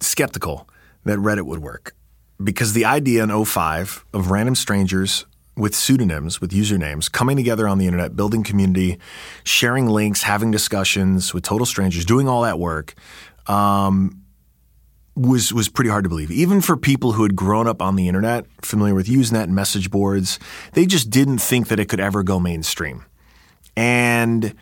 skeptical 0.00 0.68
that 1.04 1.18
Reddit 1.18 1.46
would 1.46 1.60
work 1.60 1.94
because 2.42 2.72
the 2.72 2.84
idea 2.84 3.22
in 3.22 3.44
05 3.44 4.04
of 4.12 4.30
random 4.30 4.54
strangers 4.54 5.26
with 5.56 5.74
pseudonyms, 5.74 6.40
with 6.40 6.50
usernames, 6.50 7.10
coming 7.10 7.36
together 7.36 7.68
on 7.68 7.78
the 7.78 7.86
internet, 7.86 8.16
building 8.16 8.42
community, 8.42 8.98
sharing 9.44 9.86
links, 9.86 10.22
having 10.22 10.50
discussions 10.50 11.34
with 11.34 11.44
total 11.44 11.66
strangers, 11.66 12.04
doing 12.04 12.28
all 12.28 12.42
that 12.42 12.58
work, 12.58 12.94
um, 13.46 14.22
was 15.14 15.52
was 15.52 15.68
pretty 15.68 15.90
hard 15.90 16.04
to 16.04 16.08
believe. 16.08 16.30
Even 16.30 16.60
for 16.60 16.76
people 16.76 17.12
who 17.12 17.22
had 17.22 17.36
grown 17.36 17.66
up 17.66 17.82
on 17.82 17.96
the 17.96 18.08
internet, 18.08 18.46
familiar 18.62 18.94
with 18.94 19.06
Usenet 19.06 19.44
and 19.44 19.54
message 19.54 19.90
boards, 19.90 20.38
they 20.72 20.86
just 20.86 21.10
didn't 21.10 21.38
think 21.38 21.68
that 21.68 21.78
it 21.78 21.86
could 21.86 22.00
ever 22.00 22.22
go 22.22 22.40
mainstream. 22.40 23.04
And 23.76 24.54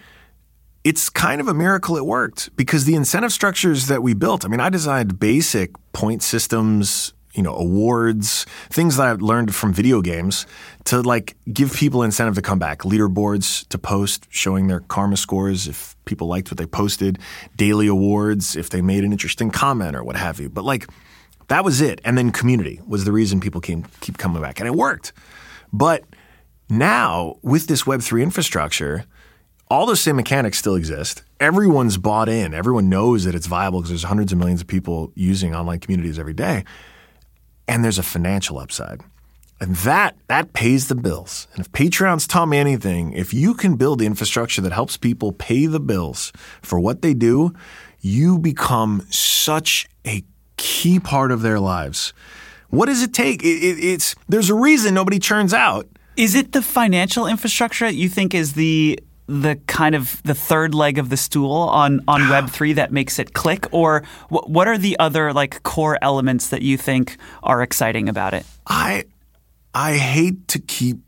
it's 0.82 1.10
kind 1.10 1.40
of 1.40 1.48
a 1.48 1.54
miracle 1.54 1.96
it 1.96 2.06
worked 2.06 2.54
because 2.56 2.84
the 2.84 2.94
incentive 2.94 3.32
structures 3.32 3.86
that 3.86 4.02
we 4.02 4.14
built, 4.14 4.44
I 4.44 4.48
mean, 4.48 4.60
I 4.60 4.70
designed 4.70 5.20
basic 5.20 5.70
point 5.92 6.22
systems, 6.22 7.12
you 7.40 7.44
know, 7.44 7.56
awards, 7.56 8.44
things 8.68 8.98
that 8.98 9.06
I 9.06 9.12
learned 9.12 9.54
from 9.54 9.72
video 9.72 10.02
games 10.02 10.46
to 10.84 11.00
like 11.00 11.38
give 11.50 11.72
people 11.72 12.02
incentive 12.02 12.34
to 12.34 12.42
come 12.42 12.58
back, 12.58 12.80
leaderboards 12.80 13.66
to 13.68 13.78
post 13.78 14.26
showing 14.28 14.66
their 14.66 14.80
karma 14.80 15.16
scores 15.16 15.66
if 15.66 15.96
people 16.04 16.26
liked 16.26 16.50
what 16.50 16.58
they 16.58 16.66
posted, 16.66 17.18
daily 17.56 17.86
awards 17.86 18.56
if 18.56 18.68
they 18.68 18.82
made 18.82 19.04
an 19.04 19.12
interesting 19.12 19.50
comment 19.50 19.96
or 19.96 20.04
what 20.04 20.16
have 20.16 20.38
you. 20.38 20.50
But 20.50 20.64
like 20.64 20.86
that 21.48 21.64
was 21.64 21.80
it. 21.80 22.02
And 22.04 22.18
then 22.18 22.30
community 22.30 22.78
was 22.86 23.06
the 23.06 23.12
reason 23.12 23.40
people 23.40 23.62
came 23.62 23.86
keep 24.02 24.18
coming 24.18 24.42
back 24.42 24.60
and 24.60 24.66
it 24.66 24.74
worked. 24.74 25.14
But 25.72 26.04
now 26.68 27.38
with 27.40 27.68
this 27.68 27.84
web3 27.84 28.22
infrastructure, 28.22 29.06
all 29.70 29.86
those 29.86 30.02
same 30.02 30.16
mechanics 30.16 30.58
still 30.58 30.74
exist. 30.74 31.22
Everyone's 31.40 31.96
bought 31.96 32.28
in. 32.28 32.52
Everyone 32.52 32.90
knows 32.90 33.24
that 33.24 33.34
it's 33.34 33.46
viable 33.46 33.78
because 33.78 33.88
there's 33.88 34.02
hundreds 34.02 34.30
of 34.30 34.38
millions 34.38 34.60
of 34.60 34.66
people 34.66 35.10
using 35.14 35.54
online 35.54 35.78
communities 35.78 36.18
every 36.18 36.34
day. 36.34 36.64
And 37.70 37.84
there's 37.84 37.98
a 37.98 38.02
financial 38.02 38.58
upside. 38.58 39.00
And 39.60 39.76
that 39.76 40.16
that 40.26 40.54
pays 40.54 40.88
the 40.88 40.96
bills. 40.96 41.46
And 41.52 41.64
if 41.64 41.70
Patreon's 41.70 42.26
taught 42.26 42.46
me 42.46 42.58
anything, 42.58 43.12
if 43.12 43.32
you 43.32 43.54
can 43.54 43.76
build 43.76 44.00
the 44.00 44.06
infrastructure 44.06 44.60
that 44.62 44.72
helps 44.72 44.96
people 44.96 45.30
pay 45.32 45.66
the 45.66 45.78
bills 45.78 46.32
for 46.62 46.80
what 46.80 47.02
they 47.02 47.14
do, 47.14 47.54
you 48.00 48.38
become 48.38 49.06
such 49.10 49.86
a 50.04 50.24
key 50.56 50.98
part 50.98 51.30
of 51.30 51.42
their 51.42 51.60
lives. 51.60 52.12
What 52.70 52.86
does 52.86 53.02
it 53.02 53.14
take? 53.14 53.44
It, 53.44 53.62
it, 53.62 53.84
it's 53.84 54.16
there's 54.28 54.50
a 54.50 54.54
reason 54.54 54.92
nobody 54.92 55.20
churns 55.20 55.54
out. 55.54 55.86
Is 56.16 56.34
it 56.34 56.50
the 56.50 56.62
financial 56.62 57.28
infrastructure 57.28 57.88
you 57.88 58.08
think 58.08 58.34
is 58.34 58.54
the 58.54 58.98
the 59.30 59.60
kind 59.66 59.94
of 59.94 60.20
the 60.24 60.34
third 60.34 60.74
leg 60.74 60.98
of 60.98 61.08
the 61.08 61.16
stool 61.16 61.52
on 61.52 62.02
on 62.08 62.28
Web 62.28 62.50
three 62.56 62.72
that 62.74 62.92
makes 62.92 63.18
it 63.18 63.32
click, 63.32 63.66
or 63.72 64.02
what, 64.28 64.50
what 64.50 64.66
are 64.66 64.76
the 64.76 64.98
other 64.98 65.32
like 65.32 65.62
core 65.62 65.98
elements 66.02 66.48
that 66.48 66.62
you 66.62 66.76
think 66.76 67.16
are 67.42 67.62
exciting 67.62 68.08
about 68.08 68.34
it? 68.34 68.44
I 68.66 69.04
I 69.72 69.96
hate 69.96 70.48
to 70.48 70.58
keep 70.58 70.98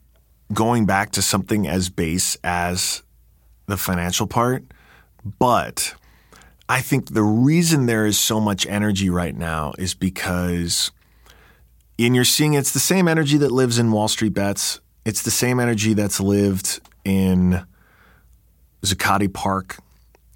going 0.52 0.86
back 0.86 1.10
to 1.12 1.22
something 1.22 1.66
as 1.66 1.90
base 1.90 2.36
as 2.44 3.02
the 3.66 3.76
financial 3.76 4.26
part, 4.26 4.64
but 5.38 5.94
I 6.68 6.80
think 6.80 7.12
the 7.12 7.22
reason 7.22 7.86
there 7.86 8.06
is 8.06 8.18
so 8.18 8.40
much 8.40 8.66
energy 8.66 9.10
right 9.10 9.34
now 9.34 9.72
is 9.78 9.94
because, 9.94 10.92
and 11.98 12.14
you're 12.14 12.24
seeing 12.24 12.54
it's 12.54 12.72
the 12.72 12.78
same 12.78 13.08
energy 13.08 13.36
that 13.38 13.50
lives 13.50 13.78
in 13.78 13.90
Wall 13.90 14.08
Street 14.08 14.34
bets. 14.34 14.80
It's 15.04 15.22
the 15.22 15.30
same 15.30 15.58
energy 15.58 15.94
that's 15.94 16.20
lived 16.20 16.80
in 17.04 17.66
Zuccotti 18.84 19.32
Park. 19.32 19.78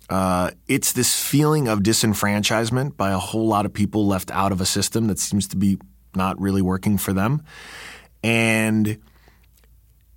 Uh, 0.09 0.51
it's 0.69 0.93
this 0.93 1.21
feeling 1.21 1.69
of 1.69 1.81
disenfranchisement 1.81 2.97
by 2.97 3.11
a 3.11 3.19
whole 3.19 3.47
lot 3.47 3.67
of 3.67 3.73
people 3.73 4.07
left 4.07 4.31
out 4.31 4.53
of 4.53 4.61
a 4.61 4.67
system 4.67 5.09
that 5.09 5.19
seems 5.19 5.49
to 5.49 5.57
be 5.57 5.79
not 6.15 6.41
really 6.41 6.63
working 6.63 6.97
for 6.97 7.13
them. 7.13 7.43
And 8.23 8.99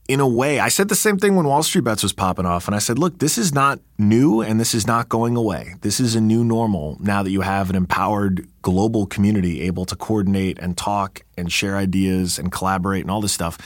in 0.07 0.19
a 0.19 0.27
way, 0.27 0.59
I 0.59 0.69
said 0.69 0.89
the 0.89 0.95
same 0.95 1.17
thing 1.17 1.35
when 1.35 1.45
Wall 1.45 1.61
Street 1.61 1.83
Bets 1.83 2.01
was 2.01 2.13
popping 2.13 2.45
off. 2.45 2.67
And 2.67 2.75
I 2.75 2.79
said, 2.79 2.97
look, 2.97 3.19
this 3.19 3.37
is 3.37 3.53
not 3.53 3.79
new 3.97 4.41
and 4.41 4.59
this 4.59 4.73
is 4.73 4.87
not 4.87 5.09
going 5.09 5.35
away. 5.35 5.75
This 5.81 5.99
is 5.99 6.15
a 6.15 6.21
new 6.21 6.43
normal 6.43 6.97
now 6.99 7.21
that 7.21 7.29
you 7.31 7.41
have 7.41 7.69
an 7.69 7.75
empowered 7.75 8.47
global 8.61 9.05
community 9.05 9.61
able 9.61 9.85
to 9.85 9.95
coordinate 9.95 10.57
and 10.59 10.77
talk 10.77 11.21
and 11.37 11.51
share 11.51 11.77
ideas 11.77 12.39
and 12.39 12.51
collaborate 12.51 13.01
and 13.01 13.11
all 13.11 13.21
this 13.21 13.33
stuff. 13.33 13.57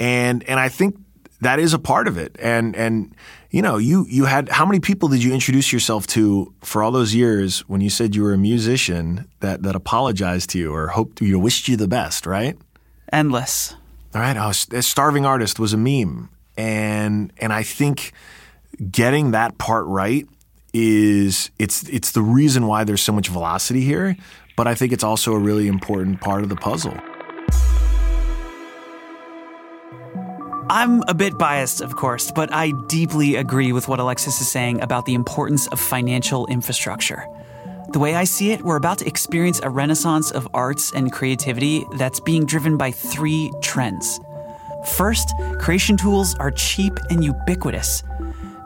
And, 0.00 0.42
and 0.48 0.58
I 0.58 0.68
think 0.68 0.96
that 1.40 1.58
is 1.58 1.74
a 1.74 1.78
part 1.78 2.08
of 2.08 2.16
it. 2.16 2.36
And 2.40 2.74
and 2.74 3.14
you 3.56 3.62
know, 3.62 3.78
you 3.78 4.04
you 4.10 4.26
had 4.26 4.50
how 4.50 4.66
many 4.66 4.80
people 4.80 5.08
did 5.08 5.24
you 5.24 5.32
introduce 5.32 5.72
yourself 5.72 6.06
to 6.08 6.52
for 6.60 6.82
all 6.82 6.90
those 6.90 7.14
years 7.14 7.60
when 7.60 7.80
you 7.80 7.88
said 7.88 8.14
you 8.14 8.22
were 8.22 8.34
a 8.34 8.38
musician 8.38 9.26
that 9.40 9.62
that 9.62 9.74
apologized 9.74 10.50
to 10.50 10.58
you 10.58 10.74
or 10.74 10.88
hoped 10.88 11.22
you 11.22 11.32
know, 11.32 11.38
wished 11.38 11.66
you 11.66 11.74
the 11.74 11.88
best, 11.88 12.26
right? 12.26 12.58
Endless. 13.10 13.74
All 14.14 14.20
right, 14.20 14.36
oh, 14.36 14.50
a 14.50 14.82
starving 14.82 15.24
artist 15.24 15.58
was 15.58 15.72
a 15.72 15.78
meme, 15.78 16.28
and 16.58 17.32
and 17.38 17.50
I 17.50 17.62
think 17.62 18.12
getting 18.90 19.30
that 19.30 19.56
part 19.56 19.86
right 19.86 20.28
is 20.74 21.50
it's 21.58 21.88
it's 21.88 22.10
the 22.10 22.20
reason 22.20 22.66
why 22.66 22.84
there's 22.84 23.00
so 23.00 23.12
much 23.12 23.28
velocity 23.28 23.80
here, 23.80 24.18
but 24.54 24.66
I 24.66 24.74
think 24.74 24.92
it's 24.92 25.04
also 25.04 25.32
a 25.32 25.38
really 25.38 25.66
important 25.66 26.20
part 26.20 26.42
of 26.42 26.50
the 26.50 26.56
puzzle. 26.56 26.94
I'm 30.68 31.04
a 31.06 31.14
bit 31.14 31.38
biased, 31.38 31.80
of 31.80 31.94
course, 31.94 32.32
but 32.32 32.52
I 32.52 32.72
deeply 32.88 33.36
agree 33.36 33.70
with 33.70 33.86
what 33.86 34.00
Alexis 34.00 34.40
is 34.40 34.50
saying 34.50 34.80
about 34.80 35.06
the 35.06 35.14
importance 35.14 35.68
of 35.68 35.78
financial 35.78 36.44
infrastructure. 36.48 37.24
The 37.92 38.00
way 38.00 38.16
I 38.16 38.24
see 38.24 38.50
it, 38.50 38.62
we're 38.62 38.76
about 38.76 38.98
to 38.98 39.06
experience 39.06 39.60
a 39.62 39.70
renaissance 39.70 40.32
of 40.32 40.48
arts 40.52 40.92
and 40.92 41.12
creativity 41.12 41.84
that's 41.98 42.18
being 42.18 42.46
driven 42.46 42.76
by 42.76 42.90
three 42.90 43.52
trends. 43.62 44.18
First, 44.96 45.32
creation 45.60 45.96
tools 45.96 46.34
are 46.40 46.50
cheap 46.50 46.98
and 47.10 47.24
ubiquitous. 47.24 48.02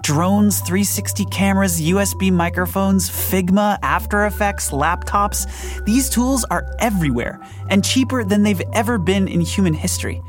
Drones, 0.03 0.61
360 0.61 1.27
cameras, 1.27 1.83
USB 1.83 2.33
microphones, 2.33 3.11
Figma, 3.11 3.79
After 3.83 4.25
Effects, 4.25 4.71
laptops, 4.71 5.85
these 5.85 6.09
tools 6.09 6.47
are 6.51 6.65
everywhere 6.79 7.39
and 7.69 7.85
cheaper 7.85 8.25
than 8.25 8.43
they've 8.43 8.63
ever 8.73 8.97
been 8.97 9.29
in 9.29 9.43
human 9.43 9.75
history. 9.75 10.23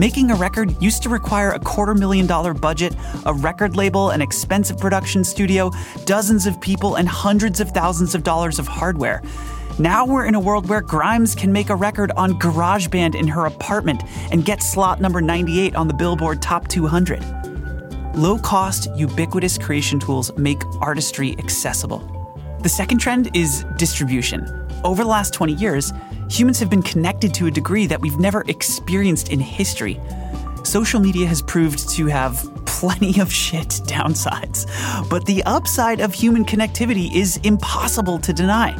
Making 0.00 0.30
a 0.30 0.34
record 0.34 0.82
used 0.82 1.02
to 1.02 1.10
require 1.10 1.50
a 1.50 1.60
quarter 1.60 1.94
million 1.94 2.26
dollar 2.26 2.54
budget, 2.54 2.96
a 3.26 3.34
record 3.34 3.76
label, 3.76 4.08
an 4.08 4.22
expensive 4.22 4.78
production 4.78 5.22
studio, 5.22 5.70
dozens 6.06 6.46
of 6.46 6.58
people, 6.58 6.94
and 6.94 7.06
hundreds 7.06 7.60
of 7.60 7.68
thousands 7.72 8.14
of 8.14 8.22
dollars 8.22 8.58
of 8.58 8.66
hardware. 8.66 9.22
Now 9.78 10.06
we're 10.06 10.24
in 10.24 10.34
a 10.34 10.40
world 10.40 10.70
where 10.70 10.80
Grimes 10.80 11.34
can 11.34 11.52
make 11.52 11.68
a 11.68 11.76
record 11.76 12.12
on 12.12 12.38
GarageBand 12.38 13.14
in 13.14 13.28
her 13.28 13.44
apartment 13.44 14.02
and 14.32 14.42
get 14.42 14.62
slot 14.62 15.02
number 15.02 15.20
98 15.20 15.76
on 15.76 15.86
the 15.86 15.92
Billboard 15.92 16.40
Top 16.40 16.66
200. 16.66 17.22
Low 18.16 18.38
cost, 18.38 18.88
ubiquitous 18.96 19.58
creation 19.58 20.00
tools 20.00 20.34
make 20.38 20.62
artistry 20.80 21.36
accessible. 21.38 21.98
The 22.62 22.70
second 22.70 23.00
trend 23.00 23.36
is 23.36 23.66
distribution. 23.76 24.66
Over 24.82 25.02
the 25.02 25.10
last 25.10 25.34
20 25.34 25.52
years, 25.52 25.92
humans 26.30 26.60
have 26.60 26.70
been 26.70 26.82
connected 26.82 27.34
to 27.34 27.46
a 27.46 27.50
degree 27.50 27.86
that 27.86 28.00
we've 28.00 28.20
never 28.20 28.44
experienced 28.46 29.30
in 29.30 29.40
history. 29.40 30.00
Social 30.62 31.00
media 31.00 31.26
has 31.26 31.42
proved 31.42 31.88
to 31.90 32.06
have 32.06 32.48
plenty 32.66 33.20
of 33.20 33.32
shit 33.32 33.68
downsides, 33.84 34.64
but 35.10 35.26
the 35.26 35.42
upside 35.42 36.00
of 36.00 36.14
human 36.14 36.44
connectivity 36.44 37.12
is 37.14 37.38
impossible 37.38 38.18
to 38.20 38.32
deny. 38.32 38.76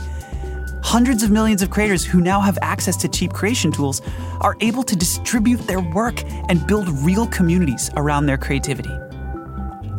Hundreds 0.85 1.23
of 1.23 1.31
millions 1.31 1.61
of 1.61 1.71
creators 1.71 2.05
who 2.05 2.21
now 2.21 2.41
have 2.41 2.57
access 2.63 2.97
to 2.97 3.09
cheap 3.09 3.33
creation 3.33 3.73
tools 3.73 4.01
are 4.41 4.57
able 4.61 4.85
to 4.85 4.95
distribute 4.95 5.59
their 5.67 5.81
work 5.81 6.23
and 6.49 6.67
build 6.69 6.89
real 7.01 7.27
communities 7.27 7.91
around 7.97 8.27
their 8.27 8.39
creativity. 8.39 8.97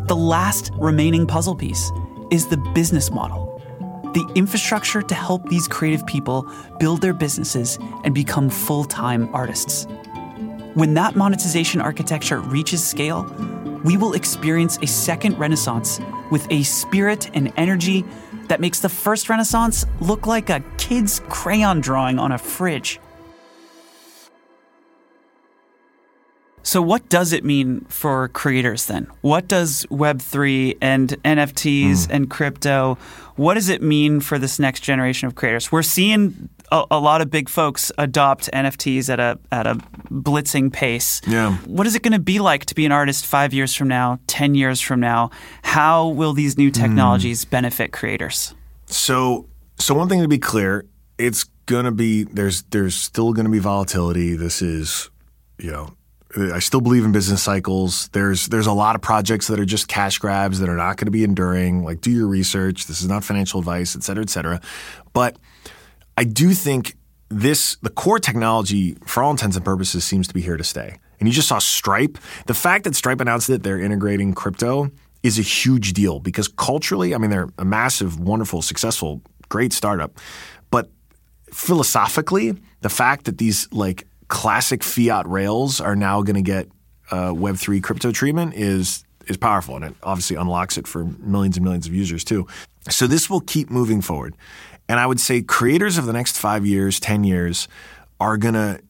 The 0.08 0.15
last 0.15 0.72
remaining 0.75 1.27
puzzle 1.27 1.55
piece 1.55 1.91
is 2.31 2.48
the 2.48 2.58
business 2.74 3.12
model 3.12 3.50
the 4.13 4.30
infrastructure 4.36 5.01
to 5.01 5.15
help 5.15 5.48
these 5.48 5.68
creative 5.68 6.06
people 6.06 6.50
build 6.80 7.01
their 7.01 7.13
businesses 7.13 7.77
and 8.03 8.13
become 8.13 8.50
full 8.50 8.84
time 8.84 9.34
artists. 9.34 9.88
When 10.74 10.94
that 10.94 11.15
monetization 11.15 11.82
architecture 11.82 12.39
reaches 12.39 12.86
scale, 12.86 13.24
we 13.84 13.98
will 13.98 14.13
experience 14.13 14.77
a 14.82 14.88
second 14.88 15.38
renaissance 15.38 16.00
with 16.30 16.50
a 16.51 16.63
spirit 16.63 17.30
and 17.34 17.51
energy 17.58 18.06
that 18.48 18.62
makes 18.62 18.80
the 18.80 18.89
first 18.89 19.30
renaissance 19.30 19.86
look 20.00 20.27
like 20.27 20.50
a 20.50 20.63
kid's 20.77 21.22
crayon 21.30 21.82
drawing 21.82 22.20
on 22.20 22.32
a 22.32 22.38
fridge. 22.38 23.00
So, 26.72 26.81
what 26.81 27.10
does 27.10 27.34
it 27.34 27.44
mean 27.44 27.81
for 27.90 28.29
creators 28.29 28.86
then? 28.86 29.07
What 29.20 29.50
does 29.50 29.86
Web3 29.88 30.77
and 30.79 31.10
NFTs 31.24 31.92
mm. 31.92 32.07
and 32.10 32.29
crypto, 32.29 32.98
what 33.36 33.55
does 33.55 33.68
it 33.68 33.81
mean 33.81 34.22
for 34.22 34.40
this 34.40 34.57
next 34.57 34.79
generation 34.79 35.27
of 35.27 35.36
creators? 35.36 35.70
We're 35.70 35.84
seeing 35.84 36.48
a, 36.72 36.86
a, 36.90 36.98
lot 36.98 37.20
of 37.20 37.29
big 37.29 37.50
folks 37.50 37.92
adopt 37.98 38.50
NFTs 38.53 39.10
at 39.10 39.20
a, 39.20 39.38
at 39.51 39.68
a 39.68 39.75
blitzing 40.10 40.72
pace. 40.72 41.20
Yeah. 41.27 41.57
What 41.66 41.88
is 41.88 41.96
it 41.96 42.03
going 42.03 42.14
to 42.14 42.20
be 42.20 42.40
like 42.40 42.64
to 42.68 42.74
be 42.74 42.86
an 42.86 42.94
artist 42.94 43.25
five 43.25 43.53
years 43.53 43.75
from 43.75 43.90
now, 43.90 44.20
10 44.27 44.55
years 44.55 44.79
from 44.79 45.01
now? 45.01 45.29
How 45.64 46.07
will 46.07 46.31
these 46.31 46.57
new 46.57 46.70
hmm. 46.70 46.81
technologies 46.81 47.44
mm. 47.44 47.50
benefit 47.50 47.92
creators? 47.92 48.55
So, 48.86 49.50
so 49.77 49.94
one 49.94 50.07
thing 50.07 50.22
to 50.22 50.29
be 50.29 50.40
clear, 50.40 50.86
it's 51.18 51.44
going 51.66 51.84
to 51.84 51.92
be, 51.92 52.24
there's, 52.24 52.62
there's 52.62 52.96
still 52.96 53.34
going 53.34 53.44
to 53.46 53.51
be 53.51 53.60
volatility. 53.60 54.36
This 54.38 54.62
is, 54.62 55.10
you 55.60 55.70
know, 55.70 55.98
I 56.35 56.59
still 56.59 56.81
believe 56.81 57.03
in 57.03 57.11
business 57.11 57.44
cycles. 57.44 58.07
There's 58.09 58.48
there's 58.48 58.67
a 58.67 58.74
lot 58.74 58.96
of 58.96 59.01
projects 59.01 59.48
that 59.48 59.59
are 59.59 59.65
just 59.65 59.87
cash 59.87 60.17
grabs 60.17 60.59
that 60.59 60.70
are 60.70 60.77
not 60.77 60.98
going 60.98 61.05
to 61.05 61.11
be 61.11 61.24
enduring. 61.24 61.83
Like 61.83 62.01
do 62.01 62.11
your 62.11 62.27
research. 62.27 62.87
This 62.87 63.01
is 63.01 63.07
not 63.07 63.24
financial 63.24 63.59
advice, 63.59 63.96
et 63.96 64.03
cetera, 64.03 64.24
et 64.24 64.29
cetera. 64.29 64.61
But 65.13 65.37
I 66.17 66.24
do 66.24 66.53
think 66.53 66.96
this 67.29 67.75
the 67.81 67.89
core 67.89 68.20
technology, 68.20 68.98
for 69.05 69.24
all 69.24 69.31
intents 69.31 69.55
and 69.55 69.65
purposes, 69.65 70.03
seems 70.03 70.27
to 70.27 70.33
be 70.33 70.41
here 70.41 70.57
to 70.57 70.63
stay. 70.63 70.98
And 71.20 71.27
you 71.27 71.33
just 71.33 71.48
saw 71.48 71.59
Stripe. 71.59 72.17
The 72.48 72.53
fact 72.53 72.83
that 72.85 72.96
Stripe 72.96 73.22
announced 73.22 73.48
that 73.48 73.63
they're 73.63 73.79
integrating 73.79 74.33
crypto 74.33 74.89
is 75.24 75.37
a 75.37 75.44
huge 75.44 75.94
deal 75.94 76.20
because 76.20 76.48
culturally, 76.48 77.13
I 77.13 77.20
mean, 77.20 77.29
they're 77.29 77.50
a 77.57 77.65
massive, 77.65 78.20
wonderful, 78.20 78.61
successful, 78.61 79.22
great 79.48 79.72
startup. 79.72 80.17
But 80.72 80.89
philosophically, 81.51 82.55
the 82.81 82.89
fact 82.89 83.25
that 83.25 83.37
these 83.37 83.72
like 83.72 84.07
classic 84.31 84.81
fiat 84.81 85.27
rails 85.27 85.81
are 85.81 85.96
now 85.96 86.22
going 86.22 86.37
to 86.37 86.41
get 86.41 86.70
uh, 87.11 87.31
Web3 87.31 87.83
crypto 87.83 88.11
treatment 88.11 88.55
is 88.55 89.03
is 89.27 89.37
powerful, 89.37 89.75
and 89.75 89.85
it 89.85 89.94
obviously 90.01 90.35
unlocks 90.35 90.77
it 90.77 90.87
for 90.87 91.03
millions 91.03 91.57
and 91.57 91.63
millions 91.63 91.85
of 91.85 91.94
users 91.94 92.24
too. 92.24 92.48
So 92.89 93.05
this 93.05 93.29
will 93.29 93.41
keep 93.41 93.70
moving 93.70 94.01
forward, 94.01 94.35
and 94.89 95.00
I 95.00 95.05
would 95.05 95.20
say 95.20 95.41
creators 95.41 95.98
of 95.98 96.05
the 96.05 96.13
next 96.13 96.39
five 96.39 96.65
years, 96.65 97.00
ten 97.00 97.24
years, 97.24 97.67
are 98.20 98.37
going 98.37 98.55
to 98.55 98.81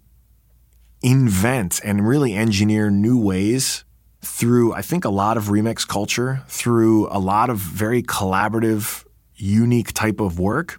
invent 1.02 1.82
and 1.84 2.08
really 2.08 2.34
engineer 2.34 2.92
new 2.92 3.20
ways 3.20 3.84
through 4.22 4.74
I 4.74 4.84
think 4.84 5.06
a 5.06 5.10
lot 5.10 5.38
of 5.38 5.46
remix 5.46 5.88
culture, 5.88 6.44
through 6.48 7.08
a 7.10 7.18
lot 7.18 7.50
of 7.50 7.58
very 7.58 8.04
collaborative, 8.04 9.04
unique 9.36 9.92
type 9.94 10.20
of 10.20 10.40
work. 10.40 10.78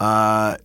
Uh, 0.00 0.56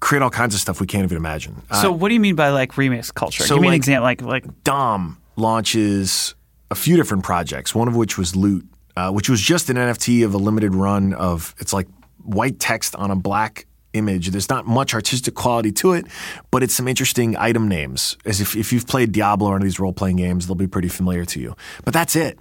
create 0.00 0.22
all 0.22 0.30
kinds 0.30 0.54
of 0.54 0.60
stuff 0.60 0.80
we 0.80 0.86
can't 0.86 1.04
even 1.04 1.16
imagine. 1.16 1.62
So, 1.80 1.90
uh, 1.90 1.96
what 1.96 2.08
do 2.08 2.14
you 2.14 2.20
mean 2.20 2.34
by 2.34 2.50
like 2.50 2.72
remix 2.72 3.12
culture? 3.12 3.44
So 3.44 3.56
Give 3.56 3.62
me 3.62 3.68
like, 3.68 3.74
an 3.74 3.76
example. 3.76 4.04
Like, 4.04 4.22
like 4.22 4.64
Dom 4.64 5.20
launches 5.36 6.34
a 6.70 6.74
few 6.74 6.96
different 6.96 7.24
projects. 7.24 7.74
One 7.74 7.88
of 7.88 7.96
which 7.96 8.18
was 8.18 8.36
Loot, 8.36 8.66
uh, 8.96 9.10
which 9.10 9.28
was 9.28 9.40
just 9.40 9.70
an 9.70 9.76
NFT 9.76 10.24
of 10.24 10.34
a 10.34 10.38
limited 10.38 10.74
run 10.74 11.14
of 11.14 11.54
it's 11.58 11.72
like 11.72 11.88
white 12.22 12.58
text 12.58 12.94
on 12.96 13.10
a 13.10 13.16
black 13.16 13.66
image. 13.94 14.28
There's 14.28 14.48
not 14.48 14.66
much 14.66 14.94
artistic 14.94 15.34
quality 15.34 15.72
to 15.72 15.92
it, 15.92 16.06
but 16.50 16.62
it's 16.62 16.74
some 16.74 16.88
interesting 16.88 17.36
item 17.36 17.68
names. 17.68 18.16
As 18.24 18.40
if, 18.40 18.54
if 18.56 18.72
you've 18.72 18.86
played 18.86 19.12
Diablo 19.12 19.48
or 19.48 19.52
one 19.52 19.62
of 19.62 19.64
these 19.64 19.80
role 19.80 19.92
playing 19.92 20.16
games, 20.16 20.46
they'll 20.46 20.54
be 20.54 20.66
pretty 20.66 20.88
familiar 20.88 21.24
to 21.26 21.40
you. 21.40 21.56
But 21.84 21.94
that's 21.94 22.16
it. 22.16 22.38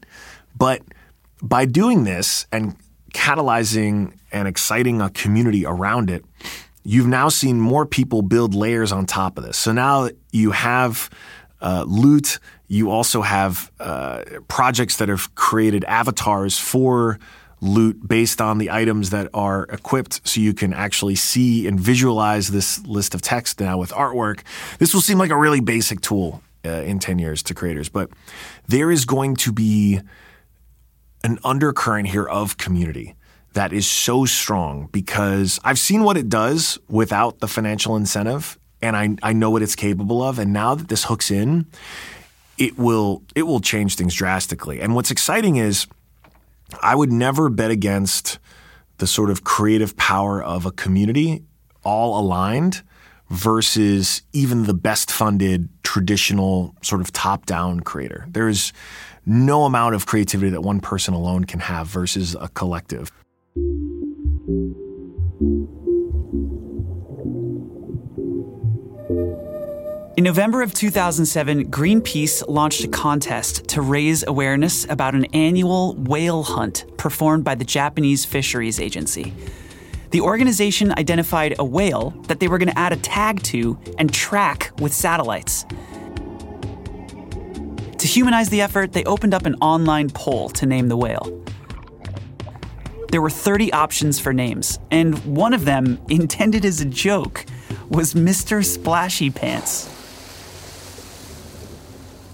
But 0.55 0.81
by 1.41 1.65
doing 1.65 2.03
this 2.03 2.45
and 2.51 2.75
catalyzing 3.13 4.13
and 4.31 4.47
exciting 4.47 5.01
a 5.01 5.09
community 5.09 5.65
around 5.65 6.09
it, 6.09 6.25
you've 6.87 7.05
now 7.05 7.27
seen 7.27 7.59
more 7.59 7.85
people 7.85 8.21
build 8.21 8.55
layers 8.55 8.93
on 8.93 9.05
top 9.05 9.37
of 9.37 9.43
this. 9.43 9.57
So 9.57 9.73
now 9.73 10.09
you 10.31 10.51
have 10.51 11.09
uh, 11.61 11.83
loot. 11.85 12.39
You 12.69 12.91
also 12.91 13.21
have 13.23 13.69
uh, 13.77 14.23
projects 14.47 14.95
that 14.97 15.09
have 15.09 15.35
created 15.35 15.83
avatars 15.83 16.57
for 16.57 17.19
loot 17.59 18.07
based 18.07 18.39
on 18.39 18.57
the 18.57 18.71
items 18.71 19.09
that 19.09 19.29
are 19.33 19.63
equipped 19.63 20.25
so 20.25 20.39
you 20.39 20.53
can 20.53 20.71
actually 20.73 21.15
see 21.15 21.67
and 21.67 21.77
visualize 21.77 22.47
this 22.47 22.79
list 22.85 23.13
of 23.13 23.21
text 23.21 23.59
now 23.59 23.77
with 23.77 23.91
artwork. 23.91 24.39
This 24.79 24.93
will 24.93 25.01
seem 25.01 25.17
like 25.17 25.31
a 25.31 25.37
really 25.37 25.59
basic 25.59 25.99
tool 25.99 26.41
uh, 26.63 26.69
in 26.69 26.99
10 26.99 27.19
years 27.19 27.43
to 27.43 27.53
creators, 27.53 27.89
but 27.89 28.09
there 28.67 28.91
is 28.91 29.03
going 29.03 29.35
to 29.37 29.51
be 29.51 29.99
an 31.25 31.37
undercurrent 31.43 32.07
here 32.07 32.25
of 32.25 32.55
community 32.55 33.16
that 33.57 33.73
is 33.73 33.87
so 33.87 34.23
strong 34.23 34.87
because 34.91 35.59
I've 35.63 35.79
seen 35.79 36.03
what 36.03 36.15
it 36.15 36.29
does 36.29 36.77
without 36.87 37.39
the 37.39 37.47
financial 37.47 37.95
incentive 37.95 38.57
and 38.83 38.95
I, 38.95 39.17
I 39.23 39.33
know 39.33 39.49
what 39.49 39.63
it's 39.63 39.75
capable 39.75 40.21
of. 40.21 40.37
And 40.37 40.53
now 40.53 40.75
that 40.75 40.89
this 40.89 41.05
hooks 41.05 41.31
in, 41.31 41.65
it 42.59 42.77
will 42.77 43.23
it 43.35 43.43
will 43.43 43.59
change 43.59 43.95
things 43.95 44.13
drastically. 44.13 44.79
And 44.79 44.93
what's 44.93 45.09
exciting 45.09 45.55
is 45.55 45.87
I 46.83 46.93
would 46.93 47.11
never 47.11 47.49
bet 47.49 47.71
against 47.71 48.37
the 48.99 49.07
sort 49.07 49.31
of 49.31 49.43
creative 49.43 49.97
power 49.97 50.41
of 50.41 50.67
a 50.67 50.71
community 50.71 51.43
all 51.83 52.19
aligned 52.19 52.83
versus 53.31 54.21
even 54.33 54.65
the 54.65 54.73
best 54.75 55.09
funded 55.09 55.67
traditional 55.81 56.75
sort 56.83 57.01
of 57.01 57.11
top 57.11 57.47
down 57.47 57.79
creator. 57.79 58.27
There's 58.29 58.71
no 59.25 59.63
amount 59.63 59.95
of 59.95 60.05
creativity 60.05 60.51
that 60.51 60.61
one 60.61 60.79
person 60.79 61.15
alone 61.15 61.45
can 61.45 61.59
have 61.59 61.87
versus 61.87 62.35
a 62.39 62.49
collective. 62.49 63.11
In 70.17 70.23
November 70.23 70.63
of 70.63 70.73
2007, 70.73 71.69
Greenpeace 71.69 72.43
launched 72.47 72.83
a 72.83 72.87
contest 72.87 73.67
to 73.67 73.83
raise 73.83 74.25
awareness 74.25 74.83
about 74.89 75.13
an 75.13 75.25
annual 75.25 75.93
whale 75.93 76.41
hunt 76.41 76.85
performed 76.97 77.43
by 77.43 77.53
the 77.53 77.63
Japanese 77.63 78.25
Fisheries 78.25 78.79
Agency. 78.79 79.31
The 80.09 80.21
organization 80.21 80.91
identified 80.97 81.53
a 81.59 81.63
whale 81.63 82.15
that 82.29 82.39
they 82.39 82.47
were 82.47 82.57
going 82.57 82.69
to 82.69 82.79
add 82.79 82.93
a 82.93 82.97
tag 82.97 83.43
to 83.43 83.77
and 83.99 84.11
track 84.11 84.71
with 84.79 84.91
satellites. 84.91 85.67
To 87.99 88.07
humanize 88.07 88.49
the 88.49 88.61
effort, 88.61 88.93
they 88.93 89.03
opened 89.03 89.35
up 89.35 89.45
an 89.45 89.53
online 89.61 90.09
poll 90.09 90.49
to 90.49 90.65
name 90.65 90.87
the 90.87 90.97
whale. 90.97 91.43
There 93.11 93.21
were 93.21 93.29
30 93.29 93.71
options 93.71 94.19
for 94.19 94.33
names, 94.33 94.79
and 94.89 95.15
one 95.25 95.53
of 95.53 95.65
them, 95.65 95.99
intended 96.09 96.65
as 96.65 96.81
a 96.81 96.85
joke, 96.85 97.45
was 97.89 98.15
Mr. 98.15 98.65
Splashy 98.65 99.29
Pants. 99.29 99.93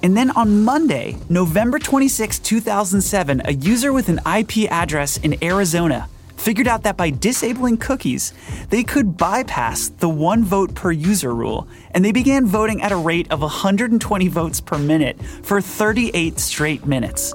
And 0.04 0.18
then 0.18 0.32
on 0.32 0.66
Monday, 0.66 1.16
November 1.30 1.80
26, 1.80 2.39
2007, 2.39 3.42
a 3.46 3.54
user 3.54 3.94
with 3.94 4.10
an 4.10 4.20
IP 4.28 4.70
address 4.70 5.16
in 5.16 5.42
Arizona 5.42 6.10
figured 6.36 6.68
out 6.68 6.84
that 6.84 6.98
by 6.98 7.10
disabling 7.10 7.78
cookies, 7.78 8.34
they 8.70 8.84
could 8.84 9.16
bypass 9.16 9.88
the 9.88 10.10
one 10.10 10.44
vote 10.44 10.76
per 10.76 10.92
user 10.92 11.34
rule, 11.34 11.70
and 11.92 12.04
they 12.04 12.12
began 12.12 12.46
voting 12.46 12.82
at 12.82 12.92
a 12.92 12.98
rate 12.98 13.32
of 13.32 13.39
120 13.39 14.28
votes 14.28 14.60
per 14.60 14.78
minute 14.78 15.18
for 15.42 15.62
38 15.62 16.38
straight 16.38 16.86
minutes. 16.86 17.34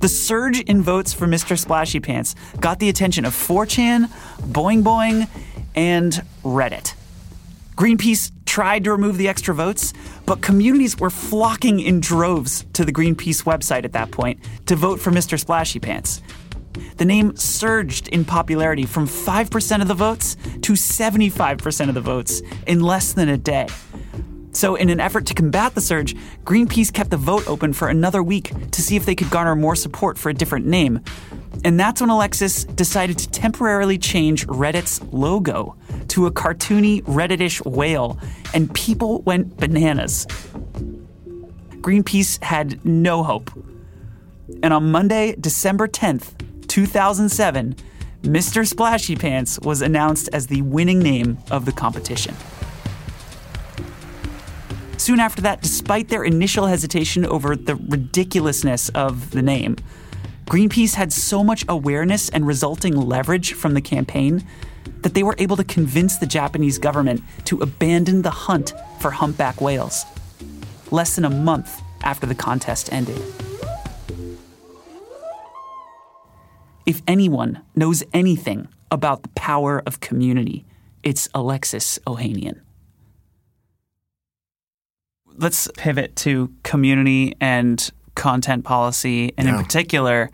The 0.00 0.08
surge 0.08 0.60
in 0.60 0.82
votes 0.82 1.14
for 1.14 1.26
Mr. 1.26 1.58
Splashy 1.58 2.00
Pants 2.00 2.34
got 2.60 2.80
the 2.80 2.90
attention 2.90 3.24
of 3.24 3.32
4chan, 3.32 4.10
Boing 4.42 4.82
Boing, 4.82 5.26
and 5.74 6.12
Reddit. 6.44 6.92
Greenpeace 7.76 8.30
tried 8.52 8.84
to 8.84 8.92
remove 8.92 9.16
the 9.16 9.28
extra 9.28 9.54
votes, 9.54 9.94
but 10.26 10.42
communities 10.42 10.98
were 10.98 11.08
flocking 11.08 11.80
in 11.80 12.00
droves 12.00 12.66
to 12.74 12.84
the 12.84 12.92
Greenpeace 12.92 13.44
website 13.44 13.86
at 13.86 13.92
that 13.92 14.10
point 14.10 14.38
to 14.66 14.76
vote 14.76 15.00
for 15.00 15.10
Mr. 15.10 15.40
Splashy 15.40 15.78
Pants. 15.78 16.20
The 16.98 17.06
name 17.06 17.34
surged 17.34 18.08
in 18.08 18.26
popularity 18.26 18.84
from 18.84 19.06
5% 19.06 19.80
of 19.80 19.88
the 19.88 19.94
votes 19.94 20.36
to 20.60 20.74
75% 20.74 21.88
of 21.88 21.94
the 21.94 22.02
votes 22.02 22.42
in 22.66 22.80
less 22.80 23.14
than 23.14 23.30
a 23.30 23.38
day. 23.38 23.68
So, 24.54 24.74
in 24.74 24.90
an 24.90 25.00
effort 25.00 25.26
to 25.26 25.34
combat 25.34 25.74
the 25.74 25.80
surge, 25.80 26.14
Greenpeace 26.44 26.92
kept 26.92 27.10
the 27.10 27.16
vote 27.16 27.48
open 27.48 27.72
for 27.72 27.88
another 27.88 28.22
week 28.22 28.52
to 28.72 28.82
see 28.82 28.96
if 28.96 29.06
they 29.06 29.14
could 29.14 29.30
garner 29.30 29.56
more 29.56 29.74
support 29.74 30.18
for 30.18 30.28
a 30.28 30.34
different 30.34 30.66
name. 30.66 31.00
And 31.64 31.80
that's 31.80 32.02
when 32.02 32.10
Alexis 32.10 32.64
decided 32.64 33.18
to 33.18 33.30
temporarily 33.30 33.96
change 33.96 34.46
Reddit's 34.46 35.02
logo 35.10 35.76
to 36.08 36.26
a 36.26 36.30
cartoony 36.30 37.02
Redditish 37.04 37.64
whale, 37.64 38.18
and 38.52 38.72
people 38.74 39.22
went 39.22 39.56
bananas. 39.56 40.26
Greenpeace 41.80 42.42
had 42.42 42.84
no 42.84 43.22
hope. 43.22 43.50
And 44.62 44.74
on 44.74 44.92
Monday, 44.92 45.34
December 45.40 45.88
10th, 45.88 46.68
2007, 46.68 47.74
Mr. 48.22 48.66
Splashy 48.66 49.16
Pants 49.16 49.58
was 49.60 49.82
announced 49.82 50.28
as 50.32 50.46
the 50.46 50.62
winning 50.62 50.98
name 50.98 51.38
of 51.50 51.64
the 51.64 51.72
competition. 51.72 52.36
Soon 55.02 55.18
after 55.18 55.42
that, 55.42 55.60
despite 55.60 56.10
their 56.10 56.22
initial 56.22 56.68
hesitation 56.68 57.26
over 57.26 57.56
the 57.56 57.74
ridiculousness 57.74 58.88
of 58.90 59.32
the 59.32 59.42
name, 59.42 59.74
Greenpeace 60.46 60.94
had 60.94 61.12
so 61.12 61.42
much 61.42 61.64
awareness 61.68 62.28
and 62.28 62.46
resulting 62.46 62.94
leverage 62.94 63.54
from 63.54 63.74
the 63.74 63.80
campaign 63.80 64.46
that 65.00 65.14
they 65.14 65.24
were 65.24 65.34
able 65.38 65.56
to 65.56 65.64
convince 65.64 66.18
the 66.18 66.26
Japanese 66.26 66.78
government 66.78 67.20
to 67.46 67.58
abandon 67.62 68.22
the 68.22 68.30
hunt 68.30 68.74
for 69.00 69.10
humpback 69.10 69.60
whales. 69.60 70.04
Less 70.92 71.16
than 71.16 71.24
a 71.24 71.30
month 71.30 71.82
after 72.04 72.24
the 72.24 72.36
contest 72.36 72.92
ended. 72.92 73.20
If 76.86 77.02
anyone 77.08 77.60
knows 77.74 78.04
anything 78.12 78.68
about 78.92 79.24
the 79.24 79.30
power 79.30 79.82
of 79.84 79.98
community, 79.98 80.64
it's 81.02 81.28
Alexis 81.34 81.98
Ohanian 82.06 82.60
let's 85.36 85.68
pivot 85.76 86.16
to 86.16 86.52
community 86.62 87.36
and 87.40 87.90
content 88.14 88.64
policy, 88.64 89.32
and 89.36 89.48
yeah. 89.48 89.56
in 89.56 89.64
particular. 89.64 90.30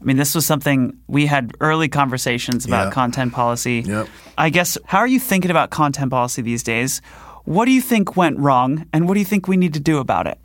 I 0.00 0.04
mean, 0.04 0.16
this 0.16 0.34
was 0.34 0.44
something 0.44 0.98
we 1.06 1.26
had 1.26 1.52
early 1.60 1.88
conversations 1.88 2.64
about 2.64 2.86
yeah. 2.86 2.90
content 2.90 3.32
policy. 3.32 3.84
Yep. 3.86 4.08
I 4.36 4.50
guess, 4.50 4.76
how 4.84 4.98
are 4.98 5.06
you 5.06 5.20
thinking 5.20 5.52
about 5.52 5.70
content 5.70 6.10
policy 6.10 6.42
these 6.42 6.64
days? 6.64 7.00
What 7.44 7.66
do 7.66 7.70
you 7.70 7.80
think 7.80 8.16
went 8.16 8.38
wrong, 8.38 8.86
and 8.92 9.06
what 9.06 9.14
do 9.14 9.20
you 9.20 9.26
think 9.26 9.46
we 9.46 9.56
need 9.56 9.74
to 9.74 9.80
do 9.80 9.98
about 9.98 10.26
it? 10.26 10.38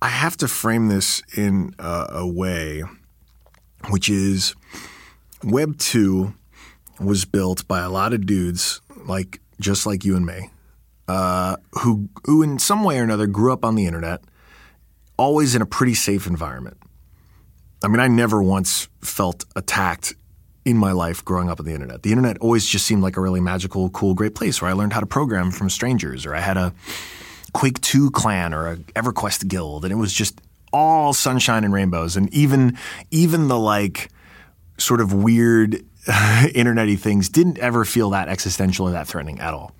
I 0.00 0.08
have 0.08 0.36
to 0.38 0.48
frame 0.48 0.88
this 0.88 1.22
in 1.36 1.76
a, 1.78 2.06
a 2.10 2.26
way, 2.26 2.82
which 3.88 4.08
is 4.08 4.56
Web 5.44 5.78
2 5.78 6.34
was 6.98 7.24
built 7.24 7.66
by 7.68 7.80
a 7.80 7.88
lot 7.88 8.12
of 8.12 8.26
dudes 8.26 8.80
like 9.06 9.40
just 9.60 9.86
like 9.86 10.04
you 10.04 10.16
and 10.16 10.26
me 10.26 10.50
uh, 11.12 11.56
who 11.72 12.08
who 12.24 12.42
in 12.42 12.58
some 12.58 12.84
way 12.84 12.98
or 12.98 13.02
another 13.02 13.26
grew 13.26 13.52
up 13.52 13.66
on 13.66 13.74
the 13.74 13.86
internet, 13.86 14.24
always 15.18 15.54
in 15.54 15.60
a 15.60 15.66
pretty 15.66 15.94
safe 15.94 16.26
environment. 16.26 16.78
I 17.84 17.88
mean, 17.88 18.00
I 18.00 18.08
never 18.08 18.42
once 18.42 18.88
felt 19.02 19.44
attacked 19.54 20.14
in 20.64 20.78
my 20.78 20.92
life 20.92 21.22
growing 21.22 21.50
up 21.50 21.60
on 21.60 21.66
the 21.66 21.74
internet. 21.74 22.02
The 22.02 22.12
internet 22.12 22.38
always 22.38 22.66
just 22.66 22.86
seemed 22.86 23.02
like 23.02 23.18
a 23.18 23.20
really 23.20 23.40
magical, 23.40 23.90
cool, 23.90 24.14
great 24.14 24.34
place 24.34 24.62
where 24.62 24.70
I 24.70 24.74
learned 24.74 24.94
how 24.94 25.00
to 25.00 25.06
program 25.06 25.50
from 25.50 25.68
strangers, 25.68 26.24
or 26.24 26.34
I 26.34 26.40
had 26.40 26.56
a 26.56 26.72
Quake 27.52 27.80
2 27.82 28.10
clan 28.12 28.54
or 28.54 28.68
a 28.68 28.76
EverQuest 28.76 29.48
guild, 29.48 29.84
and 29.84 29.92
it 29.92 29.96
was 29.96 30.14
just 30.14 30.40
all 30.72 31.12
sunshine 31.12 31.64
and 31.64 31.74
rainbows. 31.74 32.16
And 32.16 32.32
even 32.32 32.78
even 33.10 33.48
the 33.48 33.58
like 33.58 34.08
sort 34.78 35.02
of 35.02 35.12
weird 35.12 35.84
internety 36.06 36.98
things 36.98 37.28
didn't 37.28 37.58
ever 37.58 37.84
feel 37.84 38.08
that 38.10 38.30
existential 38.30 38.88
or 38.88 38.92
that 38.92 39.06
threatening 39.06 39.40
at 39.40 39.52
all. 39.52 39.74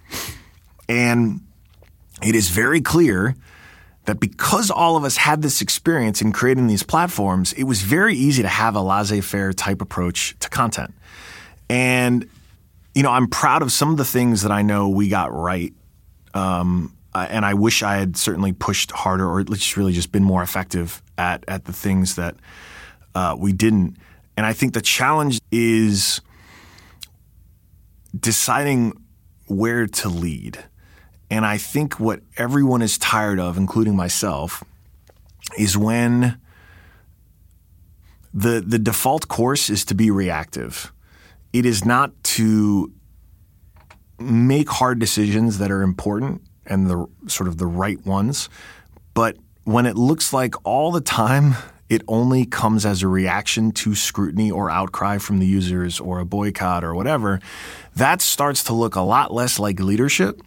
And 0.93 1.41
it 2.23 2.35
is 2.35 2.51
very 2.51 2.83
clear 2.83 3.35
that 4.05 4.21
because 4.21 4.71
all 4.71 4.95
of 4.95 5.05
us 5.05 5.17
had 5.17 5.41
this 5.41 5.63
experience 5.63 6.21
in 6.21 6.33
creating 6.33 6.67
these 6.67 6.83
platforms, 6.83 7.55
it 7.55 7.63
was 7.63 7.81
very 7.81 8.15
easy 8.15 8.43
to 8.43 8.49
have 8.49 8.75
a 8.77 8.83
laissez 8.83 9.23
faire 9.23 9.55
type 9.55 9.81
approach 9.81 10.37
to 10.41 10.51
content. 10.51 10.93
And, 11.71 12.29
you 12.95 13.03
know, 13.03 13.11
I'm 13.11 13.27
proud 13.27 13.63
of 13.63 13.73
some 13.73 13.91
of 13.91 13.97
the 13.97 14.05
things 14.05 14.43
that 14.43 14.53
I 14.53 14.61
know 14.61 14.91
we 14.91 15.09
got 15.09 15.33
right. 15.33 15.73
Um, 16.35 16.95
and 17.15 17.47
I 17.47 17.55
wish 17.55 17.83
I 17.83 17.97
had 17.97 18.19
certainly 18.19 18.53
pushed 18.53 18.91
harder 18.91 19.27
or 19.27 19.41
at 19.41 19.49
least 19.49 19.79
really 19.79 19.95
just 19.95 20.13
been 20.13 20.25
more 20.25 20.43
effective 20.43 21.03
at, 21.17 21.43
at 21.49 21.65
the 21.65 21.73
things 21.73 22.17
that 22.17 22.37
uh, 23.15 23.35
we 23.39 23.55
didn't. 23.55 23.97
And 24.37 24.45
I 24.45 24.53
think 24.53 24.75
the 24.75 24.83
challenge 24.83 25.41
is 25.51 26.21
deciding 28.19 28.93
where 29.47 29.87
to 29.87 30.09
lead. 30.11 30.65
And 31.33 31.47
I 31.47 31.57
think 31.57 31.99
what 31.99 32.21
everyone 32.37 32.83
is 32.83 32.99
tired 32.99 33.41
of, 33.41 33.57
including 33.57 33.97
myself, 33.97 34.63
is 35.57 35.79
when 35.79 36.39
the 38.35 38.61
the 38.61 38.79
default 38.79 39.29
course 39.29 39.71
is 39.71 39.83
to 39.87 39.95
be 39.95 40.11
reactive. 40.11 40.93
It 41.55 41.65
is 41.65 41.87
not 41.87 42.23
to 42.37 42.93
make 44.19 44.69
hard 44.69 44.99
decisions 44.99 45.57
that 45.57 45.71
are 45.71 45.81
important 45.81 46.43
and 46.67 46.91
the 46.91 47.07
sort 47.29 47.49
of 47.49 47.57
the 47.57 47.67
right 47.67 48.05
ones, 48.05 48.51
but 49.15 49.39
when 49.65 49.87
it 49.87 49.97
looks 49.97 50.35
like 50.35 50.55
all 50.67 50.93
the 50.93 51.01
time 51.01 51.55
it 51.89 52.03
only 52.09 52.45
comes 52.45 52.85
as 52.85 53.03
a 53.03 53.09
reaction 53.09 53.73
to 53.73 53.95
scrutiny 53.95 54.51
or 54.51 54.69
outcry 54.69 55.17
from 55.17 55.39
the 55.39 55.47
users 55.47 55.99
or 55.99 56.21
a 56.21 56.27
boycott 56.27 56.85
or 56.85 56.95
whatever, 56.95 57.41
that 57.97 58.21
starts 58.21 58.65
to 58.65 58.75
look 58.75 58.97
a 58.97 59.01
lot 59.01 59.33
less 59.33 59.59
like 59.59 59.81
leadership 59.81 60.43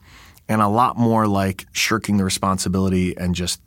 and 0.48 0.62
a 0.62 0.68
lot 0.68 0.98
more 0.98 1.28
like 1.28 1.66
shirking 1.72 2.18
the 2.18 2.24
responsibility 2.24 3.18
and 3.18 3.36
just 3.36 3.62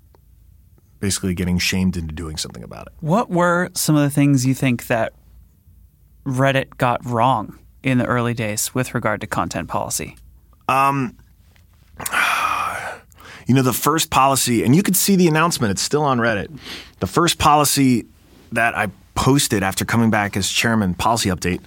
basically 1.00 1.34
getting 1.34 1.58
shamed 1.58 1.96
into 1.96 2.14
doing 2.14 2.36
something 2.36 2.62
about 2.62 2.86
it. 2.86 2.92
What 3.00 3.30
were 3.30 3.70
some 3.74 3.96
of 3.96 4.02
the 4.02 4.10
things 4.10 4.44
you 4.46 4.54
think 4.54 4.86
that 4.88 5.12
Reddit 6.24 6.76
got 6.76 7.04
wrong 7.04 7.58
in 7.82 7.98
the 7.98 8.06
early 8.06 8.34
days 8.34 8.74
with 8.74 8.94
regard 8.94 9.20
to 9.20 9.26
content 9.26 9.68
policy? 9.68 10.16
Um, 10.68 11.16
you 13.46 13.54
know, 13.54 13.62
the 13.62 13.72
first 13.72 14.10
policy, 14.10 14.64
and 14.64 14.74
you 14.76 14.82
could 14.82 14.96
see 14.96 15.16
the 15.16 15.28
announcement, 15.28 15.70
it's 15.70 15.82
still 15.82 16.02
on 16.02 16.18
Reddit. 16.18 16.56
The 17.00 17.06
first 17.06 17.38
policy 17.38 18.06
that 18.52 18.76
I 18.76 18.90
posted 19.14 19.62
after 19.62 19.84
coming 19.84 20.10
back 20.10 20.36
as 20.36 20.48
chairman 20.48 20.94
policy 20.94 21.28
update 21.30 21.60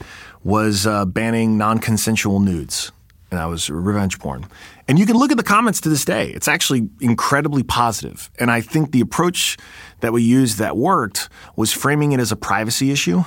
was 0.43 0.88
uh, 0.88 1.06
banning 1.06 1.58
non-consensual 1.58 2.39
nudes 2.39 2.91
and 3.32 3.39
that 3.39 3.46
was 3.46 3.70
revenge 3.70 4.20
porn. 4.20 4.46
And 4.88 5.00
you 5.00 5.06
can 5.06 5.15
look 5.15 5.32
at 5.32 5.38
the 5.38 5.44
comments 5.44 5.80
to 5.82 5.89
this 5.89 6.04
day. 6.04 6.30
It's 6.32 6.50
actually 6.50 6.89
incredibly 7.00 7.63
positive. 7.63 8.30
And 8.39 8.52
i 8.52 8.62
think 8.62 8.91
the 8.91 9.02
approach 9.02 9.58
that 10.02 10.12
we 10.13 10.22
used 10.22 10.58
that 10.60 10.76
worked 10.76 11.30
was 11.56 11.72
framing 11.72 12.12
it 12.12 12.20
as 12.20 12.32
a 12.32 12.36
privacy 12.36 12.91
issue 12.91 13.24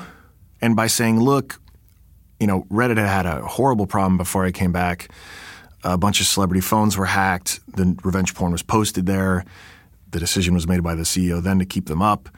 and 0.61 0.77
by 0.77 0.87
saying 0.87 1.21
look 1.21 1.61
you 2.39 2.47
know 2.47 2.65
reddit 2.71 2.99
had 2.99 3.27
a 3.27 3.41
horrible 3.47 3.87
problem 3.87 4.17
before 4.19 4.45
i 4.45 4.53
came 4.53 4.73
back. 4.73 5.09
A 5.87 5.99
bunch 5.99 6.21
of 6.21 6.27
celebrity 6.27 6.63
phones 6.63 6.97
were 6.97 7.05
hacked. 7.05 7.61
The 7.77 7.95
revenge 8.05 8.35
porn 8.35 8.53
was 8.53 8.63
posted 8.63 9.05
there. 9.05 9.45
The 10.11 10.19
decision 10.19 10.55
was 10.55 10.67
made 10.67 10.83
by 10.83 10.95
the 10.95 11.03
ceo 11.03 11.43
then 11.43 11.59
to 11.59 11.67
keep 11.67 11.87
them 11.87 12.03
up. 12.03 12.29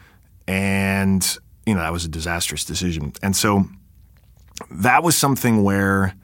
And 0.49 1.23
you 1.65 1.75
know 1.75 1.81
that 1.81 1.93
was 1.93 2.05
a 2.05 2.09
disastrous 2.09 2.65
decision. 2.65 3.13
And 3.23 3.35
so 3.35 3.65
that 4.71 5.03
was 5.03 5.17
something 5.17 5.63
where 5.63 6.15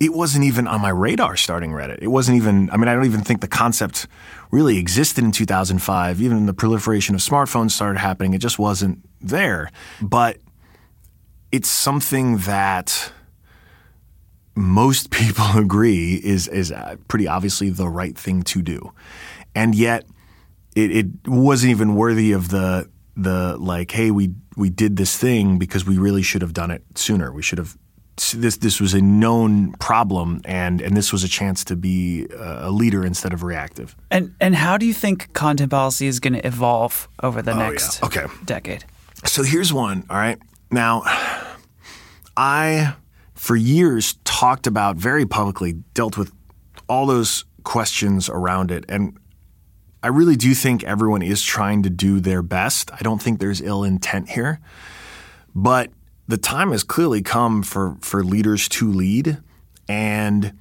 it 0.00 0.12
wasn't 0.12 0.44
even 0.44 0.66
on 0.66 0.80
my 0.80 0.90
radar 0.90 1.36
starting 1.36 1.70
Reddit. 1.70 1.98
It 2.00 2.08
wasn't 2.08 2.36
even. 2.36 2.70
I 2.70 2.76
mean, 2.76 2.88
I 2.88 2.94
don't 2.94 3.06
even 3.06 3.22
think 3.22 3.40
the 3.40 3.48
concept 3.48 4.06
really 4.50 4.78
existed 4.78 5.24
in 5.24 5.32
2005. 5.32 6.20
Even 6.20 6.46
the 6.46 6.54
proliferation 6.54 7.14
of 7.14 7.20
smartphones 7.20 7.72
started 7.72 7.98
happening. 7.98 8.34
It 8.34 8.38
just 8.38 8.58
wasn't 8.58 9.04
there. 9.20 9.70
But 10.00 10.38
it's 11.50 11.68
something 11.68 12.38
that 12.38 13.12
most 14.54 15.10
people 15.10 15.46
agree 15.56 16.20
is 16.22 16.48
is 16.48 16.70
uh, 16.70 16.96
pretty 17.08 17.26
obviously 17.26 17.70
the 17.70 17.88
right 17.88 18.16
thing 18.16 18.42
to 18.42 18.62
do, 18.62 18.92
and 19.54 19.74
yet 19.74 20.04
it, 20.76 20.96
it 20.96 21.06
wasn't 21.26 21.70
even 21.70 21.96
worthy 21.96 22.32
of 22.32 22.50
the 22.50 22.88
the 23.16 23.56
like, 23.58 23.90
hey, 23.90 24.12
we 24.12 24.34
we 24.56 24.70
did 24.70 24.96
this 24.96 25.16
thing 25.16 25.58
because 25.58 25.84
we 25.84 25.98
really 25.98 26.22
should 26.22 26.42
have 26.42 26.52
done 26.52 26.70
it 26.70 26.84
sooner. 26.94 27.32
We 27.32 27.42
should 27.42 27.58
have 27.58 27.76
this 28.32 28.56
this 28.58 28.80
was 28.80 28.94
a 28.94 29.00
known 29.00 29.72
problem 29.74 30.40
and 30.44 30.80
and 30.80 30.96
this 30.96 31.12
was 31.12 31.24
a 31.24 31.28
chance 31.28 31.64
to 31.64 31.76
be 31.76 32.26
uh, 32.38 32.68
a 32.68 32.70
leader 32.70 33.04
instead 33.04 33.32
of 33.32 33.42
reactive. 33.42 33.96
And 34.10 34.34
and 34.40 34.54
how 34.54 34.76
do 34.76 34.86
you 34.86 34.94
think 34.94 35.32
content 35.32 35.70
policy 35.70 36.06
is 36.06 36.20
going 36.20 36.34
to 36.34 36.46
evolve 36.46 37.08
over 37.22 37.42
the 37.42 37.52
oh, 37.52 37.58
next 37.58 38.00
yeah. 38.00 38.06
okay. 38.06 38.26
decade? 38.44 38.84
So 39.24 39.42
here's 39.42 39.72
one, 39.72 40.04
all 40.10 40.16
right? 40.16 40.38
Now 40.70 41.02
I 42.36 42.94
for 43.34 43.56
years 43.56 44.14
talked 44.24 44.66
about 44.66 44.96
very 44.96 45.26
publicly 45.26 45.72
dealt 45.94 46.16
with 46.16 46.32
all 46.88 47.06
those 47.06 47.44
questions 47.64 48.28
around 48.28 48.70
it 48.70 48.84
and 48.88 49.18
I 50.02 50.08
really 50.08 50.36
do 50.36 50.54
think 50.54 50.84
everyone 50.84 51.22
is 51.22 51.42
trying 51.42 51.82
to 51.82 51.90
do 51.90 52.20
their 52.20 52.40
best. 52.40 52.90
I 52.92 52.98
don't 53.02 53.20
think 53.20 53.40
there's 53.40 53.60
ill 53.60 53.82
intent 53.82 54.28
here. 54.30 54.60
But 55.56 55.90
the 56.28 56.36
time 56.36 56.70
has 56.70 56.84
clearly 56.84 57.22
come 57.22 57.62
for, 57.62 57.96
for 58.00 58.22
leaders 58.22 58.68
to 58.68 58.92
lead. 58.92 59.38
And 59.88 60.52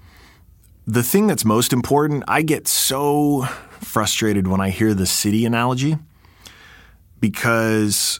the 0.87 1.03
thing 1.03 1.27
that's 1.27 1.43
most 1.43 1.73
important, 1.73 2.23
I 2.27 2.41
get 2.41 2.67
so 2.67 3.43
frustrated 3.81 4.47
when 4.47 4.61
I 4.61 4.69
hear 4.69 4.93
the 4.93 5.05
city 5.05 5.45
analogy 5.45 5.97
because 7.19 8.19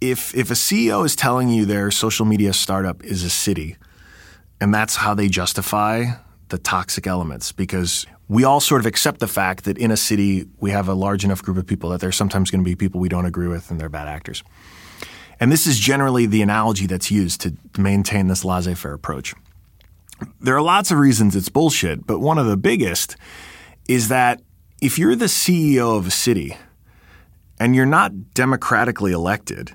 if 0.00 0.34
if 0.34 0.50
a 0.50 0.54
CEO 0.54 1.04
is 1.04 1.14
telling 1.14 1.48
you 1.48 1.64
their 1.64 1.90
social 1.90 2.26
media 2.26 2.52
startup 2.52 3.04
is 3.04 3.22
a 3.22 3.30
city 3.30 3.76
and 4.60 4.74
that's 4.74 4.96
how 4.96 5.14
they 5.14 5.28
justify 5.28 6.04
the 6.48 6.58
toxic 6.58 7.06
elements 7.06 7.52
because 7.52 8.06
we 8.28 8.44
all 8.44 8.60
sort 8.60 8.80
of 8.80 8.86
accept 8.86 9.20
the 9.20 9.28
fact 9.28 9.64
that 9.64 9.78
in 9.78 9.90
a 9.90 9.96
city 9.96 10.46
we 10.58 10.70
have 10.70 10.88
a 10.88 10.94
large 10.94 11.24
enough 11.24 11.42
group 11.42 11.56
of 11.56 11.66
people 11.66 11.90
that 11.90 12.00
there's 12.00 12.16
sometimes 12.16 12.50
going 12.50 12.62
to 12.62 12.68
be 12.68 12.74
people 12.74 13.00
we 13.00 13.08
don't 13.08 13.26
agree 13.26 13.48
with 13.48 13.70
and 13.70 13.80
they're 13.80 13.88
bad 13.88 14.08
actors. 14.08 14.42
And 15.44 15.52
this 15.52 15.66
is 15.66 15.78
generally 15.78 16.24
the 16.24 16.40
analogy 16.40 16.86
that's 16.86 17.10
used 17.10 17.42
to 17.42 17.54
maintain 17.76 18.28
this 18.28 18.46
laissez 18.46 18.72
faire 18.72 18.94
approach. 18.94 19.34
There 20.40 20.56
are 20.56 20.62
lots 20.62 20.90
of 20.90 20.96
reasons 20.96 21.36
it's 21.36 21.50
bullshit, 21.50 22.06
but 22.06 22.20
one 22.20 22.38
of 22.38 22.46
the 22.46 22.56
biggest 22.56 23.14
is 23.86 24.08
that 24.08 24.40
if 24.80 24.98
you're 24.98 25.14
the 25.14 25.26
CEO 25.26 25.98
of 25.98 26.06
a 26.06 26.10
city 26.10 26.56
and 27.60 27.76
you're 27.76 27.84
not 27.84 28.32
democratically 28.32 29.12
elected, 29.12 29.74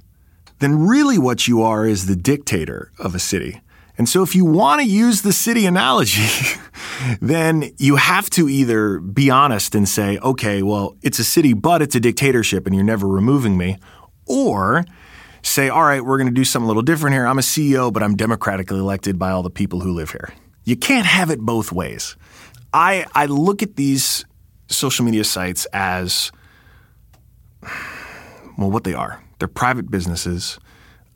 then 0.57 0.87
really 0.87 1.19
what 1.19 1.47
you 1.47 1.61
are 1.61 1.85
is 1.85 2.07
the 2.07 2.15
dictator 2.15 2.91
of 2.97 3.13
a 3.13 3.19
city. 3.19 3.61
And 3.95 4.09
so 4.09 4.23
if 4.23 4.33
you 4.33 4.45
want 4.45 4.81
to 4.81 4.87
use 4.87 5.21
the 5.21 5.31
city 5.31 5.67
analogy, 5.67 6.57
then 7.21 7.69
you 7.77 7.97
have 7.97 8.31
to 8.31 8.49
either 8.49 8.97
be 8.97 9.29
honest 9.29 9.75
and 9.75 9.87
say, 9.87 10.17
okay, 10.17 10.63
well, 10.63 10.97
it's 11.03 11.19
a 11.19 11.23
city, 11.23 11.53
but 11.53 11.83
it's 11.83 11.93
a 11.93 11.99
dictatorship 11.99 12.65
and 12.65 12.73
you're 12.73 12.83
never 12.83 13.07
removing 13.07 13.55
me, 13.55 13.77
or 14.25 14.83
say, 15.41 15.69
all 15.69 15.83
right, 15.83 16.03
we're 16.03 16.17
going 16.17 16.27
to 16.27 16.33
do 16.33 16.43
something 16.43 16.65
a 16.65 16.67
little 16.67 16.81
different 16.81 17.13
here. 17.13 17.25
I'm 17.25 17.39
a 17.39 17.43
CEO, 17.43 17.91
but 17.91 18.03
I'm 18.03 18.15
democratically 18.15 18.79
elected 18.79 19.17
by 19.17 19.31
all 19.31 19.43
the 19.43 19.49
people 19.49 19.79
who 19.79 19.93
live 19.93 20.11
here. 20.11 20.33
You 20.63 20.75
can't 20.75 21.05
have 21.05 21.29
it 21.29 21.39
both 21.39 21.71
ways. 21.71 22.15
I, 22.73 23.05
I 23.13 23.25
look 23.25 23.63
at 23.63 23.75
these 23.75 24.25
social 24.67 25.05
media 25.05 25.23
sites 25.23 25.65
as, 25.73 26.31
well, 28.57 28.69
what 28.69 28.83
they 28.83 28.93
are. 28.93 29.23
They're 29.39 29.47
private 29.47 29.89
businesses. 29.89 30.59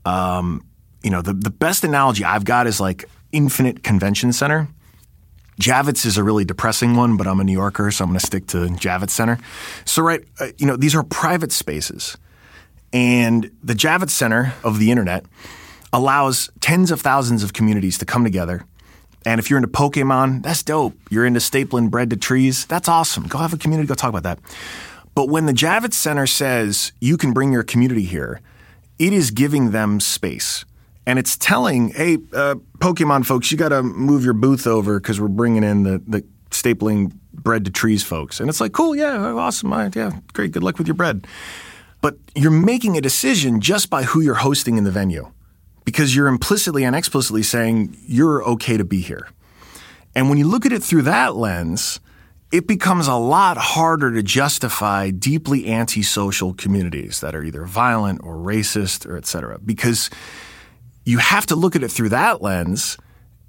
Um, 0.06 0.66
you 1.04 1.10
know, 1.10 1.22
the, 1.22 1.34
the 1.34 1.52
best 1.52 1.84
analogy 1.84 2.24
I've 2.24 2.46
got 2.46 2.68
is 2.68 2.80
like 2.80 3.06
Infinite 3.32 3.84
Convention 3.84 4.34
Center. 4.34 4.70
Javits 5.62 6.06
is 6.06 6.18
a 6.18 6.24
really 6.24 6.46
depressing 6.46 6.96
one, 6.96 7.16
but 7.16 7.28
I'm 7.28 7.40
a 7.40 7.44
New 7.44 7.54
Yorker, 7.54 7.92
so 7.92 8.04
I'm 8.04 8.10
going 8.10 8.20
to 8.20 8.26
stick 8.26 8.48
to 8.48 8.58
Javits 8.68 9.12
Center. 9.12 9.38
So, 9.86 10.02
right, 10.02 10.24
uh, 10.40 10.48
you 10.58 10.66
know, 10.66 10.76
these 10.76 10.96
are 10.96 11.04
private 11.04 11.52
spaces. 11.52 12.18
And 12.94 13.52
the 13.64 13.74
Javits 13.74 14.12
Center 14.12 14.54
of 14.64 14.80
the 14.80 14.92
internet 14.92 15.26
allows 15.92 16.50
tens 16.62 16.92
of 16.92 17.02
thousands 17.02 17.44
of 17.44 17.54
communities 17.54 17.98
to 17.98 18.06
come 18.06 18.24
together. 18.24 18.66
And 19.26 19.40
if 19.40 19.50
you're 19.50 19.58
into 19.58 19.70
Pokemon, 19.70 20.44
that's 20.44 20.64
dope. 20.64 20.96
You're 21.10 21.26
into 21.26 21.40
stapling 21.40 21.90
bread 21.90 22.10
to 22.12 22.18
trees, 22.18 22.66
that's 22.66 22.88
awesome. 22.88 23.28
Go 23.28 23.40
have 23.40 23.54
a 23.54 23.58
community, 23.58 23.88
go 23.88 23.96
talk 23.96 24.10
about 24.10 24.24
that. 24.24 24.40
But 25.16 25.30
when 25.30 25.46
the 25.46 25.54
Javits 25.54 25.94
Center 25.94 26.28
says 26.28 26.92
you 27.00 27.18
can 27.18 27.34
bring 27.34 27.52
your 27.52 27.64
community 27.64 28.04
here, 28.04 28.42
it 29.00 29.14
is 29.14 29.32
giving 29.32 29.72
them 29.72 30.00
space 30.00 30.66
and 31.06 31.20
it's 31.20 31.38
telling, 31.38 31.90
hey, 31.90 32.16
uh, 32.34 32.56
Pokemon 32.80 33.26
folks, 33.26 33.52
you 33.52 33.58
got 33.58 33.70
to 33.70 33.84
move 33.84 34.24
your 34.24 34.34
booth 34.34 34.66
over 34.66 35.00
because 35.00 35.20
we're 35.20 35.28
bringing 35.28 35.64
in 35.64 35.84
the, 35.84 36.02
the 36.08 36.24
stapling 36.50 37.14
bread 37.34 37.66
to 37.66 37.72
trees 37.72 38.04
folks. 38.04 38.40
And 38.40 38.50
it's 38.50 38.62
like, 38.62 38.72
cool, 38.72 38.96
yeah, 38.96 39.18
awesome, 39.18 39.72
yeah, 39.96 40.12
great, 40.34 40.52
good 40.52 40.64
luck 40.64 40.78
with 40.78 40.88
your 40.88 40.96
bread. 40.96 41.28
But 42.04 42.18
you're 42.36 42.52
making 42.52 42.96
a 42.98 43.02
decision 43.02 43.62
just 43.62 43.90
by 43.90 44.04
who 44.04 44.22
you're 44.22 44.36
hosting 44.36 44.78
in 44.78 44.84
the 44.84 44.92
venue 44.92 45.32
because 45.86 46.16
you're 46.16 46.28
implicitly 46.28 46.84
and 46.84 46.96
explicitly 46.96 47.42
saying 47.42 47.98
you're 48.06 48.44
okay 48.44 48.78
to 48.78 48.86
be 48.86 49.02
here. 49.02 49.28
And 50.14 50.30
when 50.30 50.38
you 50.38 50.48
look 50.48 50.68
at 50.68 50.72
it 50.72 50.84
through 50.84 51.02
that 51.04 51.36
lens, 51.36 52.00
it 52.52 52.68
becomes 52.68 53.08
a 53.08 53.16
lot 53.16 53.58
harder 53.58 54.12
to 54.12 54.22
justify 54.22 55.10
deeply 55.10 55.68
antisocial 55.68 56.54
communities 56.54 57.22
that 57.22 57.34
are 57.34 57.44
either 57.44 57.66
violent 57.66 58.22
or 58.24 58.36
racist 58.36 59.08
or 59.08 59.18
et 59.18 59.26
cetera 59.26 59.58
because– 59.58 60.12
you 61.06 61.18
have 61.18 61.46
to 61.48 61.56
look 61.56 61.76
at 61.76 61.84
it 61.84 61.90
through 61.90 62.10
that 62.10 62.42
lens 62.42 62.98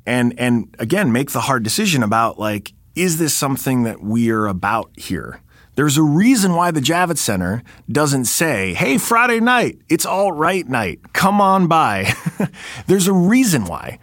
and 0.06 0.38
and 0.38 0.74
again 0.78 1.12
make 1.12 1.30
the 1.30 1.40
hard 1.40 1.62
decision 1.62 2.02
about 2.02 2.38
like 2.38 2.72
is 2.94 3.18
this 3.18 3.34
something 3.34 3.84
that 3.84 4.02
we're 4.02 4.46
about 4.46 4.90
here 4.96 5.40
there's 5.74 5.96
a 5.96 6.02
reason 6.02 6.54
why 6.54 6.70
the 6.70 6.80
javits 6.80 7.18
center 7.18 7.62
doesn't 7.90 8.24
say 8.24 8.74
hey 8.74 8.98
friday 8.98 9.40
night 9.40 9.78
it's 9.88 10.06
all 10.06 10.32
right 10.32 10.68
night 10.68 11.00
come 11.12 11.40
on 11.40 11.66
by 11.66 12.12
there's 12.86 13.08
a 13.08 13.12
reason 13.12 13.64
why 13.64 13.98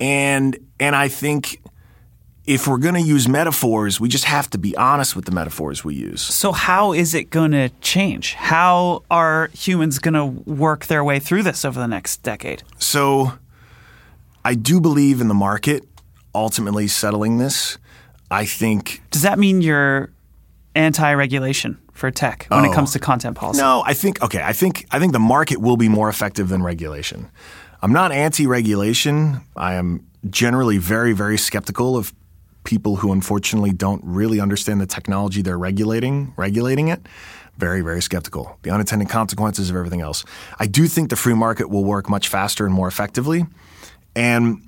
and 0.00 0.58
and 0.78 0.94
i 0.94 1.08
think 1.08 1.60
if 2.46 2.68
we're 2.68 2.78
going 2.78 2.94
to 2.94 3.00
use 3.00 3.26
metaphors, 3.26 3.98
we 3.98 4.08
just 4.08 4.24
have 4.24 4.50
to 4.50 4.58
be 4.58 4.76
honest 4.76 5.16
with 5.16 5.24
the 5.24 5.32
metaphors 5.32 5.82
we 5.82 5.94
use. 5.94 6.20
So, 6.20 6.52
how 6.52 6.92
is 6.92 7.14
it 7.14 7.30
going 7.30 7.52
to 7.52 7.70
change? 7.80 8.34
How 8.34 9.02
are 9.10 9.48
humans 9.54 9.98
going 9.98 10.14
to 10.14 10.26
work 10.50 10.86
their 10.86 11.02
way 11.02 11.18
through 11.18 11.42
this 11.42 11.64
over 11.64 11.80
the 11.80 11.88
next 11.88 12.22
decade? 12.22 12.62
So, 12.78 13.38
I 14.44 14.54
do 14.54 14.80
believe 14.80 15.22
in 15.22 15.28
the 15.28 15.34
market 15.34 15.88
ultimately 16.34 16.86
settling 16.86 17.38
this. 17.38 17.78
I 18.30 18.46
think. 18.46 19.02
Does 19.10 19.22
that 19.22 19.38
mean 19.38 19.60
you're 19.60 20.10
anti-regulation 20.74 21.78
for 21.92 22.10
tech 22.10 22.46
when 22.48 22.64
oh, 22.64 22.70
it 22.70 22.74
comes 22.74 22.92
to 22.92 22.98
content 22.98 23.36
policy? 23.36 23.60
No, 23.60 23.82
I 23.86 23.94
think 23.94 24.22
okay. 24.22 24.42
I 24.42 24.52
think 24.52 24.86
I 24.90 24.98
think 24.98 25.12
the 25.12 25.18
market 25.18 25.60
will 25.60 25.76
be 25.76 25.88
more 25.88 26.08
effective 26.08 26.48
than 26.48 26.62
regulation. 26.62 27.30
I'm 27.82 27.92
not 27.92 28.12
anti-regulation. 28.12 29.40
I 29.56 29.74
am 29.74 30.06
generally 30.30 30.78
very 30.78 31.12
very 31.12 31.38
skeptical 31.38 31.96
of 31.96 32.12
people 32.64 32.96
who 32.96 33.12
unfortunately 33.12 33.72
don't 33.72 34.02
really 34.04 34.40
understand 34.40 34.80
the 34.80 34.86
technology 34.86 35.42
they're 35.42 35.58
regulating, 35.58 36.32
regulating 36.36 36.88
it, 36.88 37.06
very, 37.58 37.82
very 37.82 38.02
skeptical. 38.02 38.58
The 38.62 38.70
unintended 38.70 39.08
consequences 39.08 39.70
of 39.70 39.76
everything 39.76 40.00
else. 40.00 40.24
I 40.58 40.66
do 40.66 40.86
think 40.86 41.10
the 41.10 41.16
free 41.16 41.34
market 41.34 41.70
will 41.70 41.84
work 41.84 42.08
much 42.08 42.28
faster 42.28 42.64
and 42.64 42.74
more 42.74 42.88
effectively. 42.88 43.46
And 44.16 44.66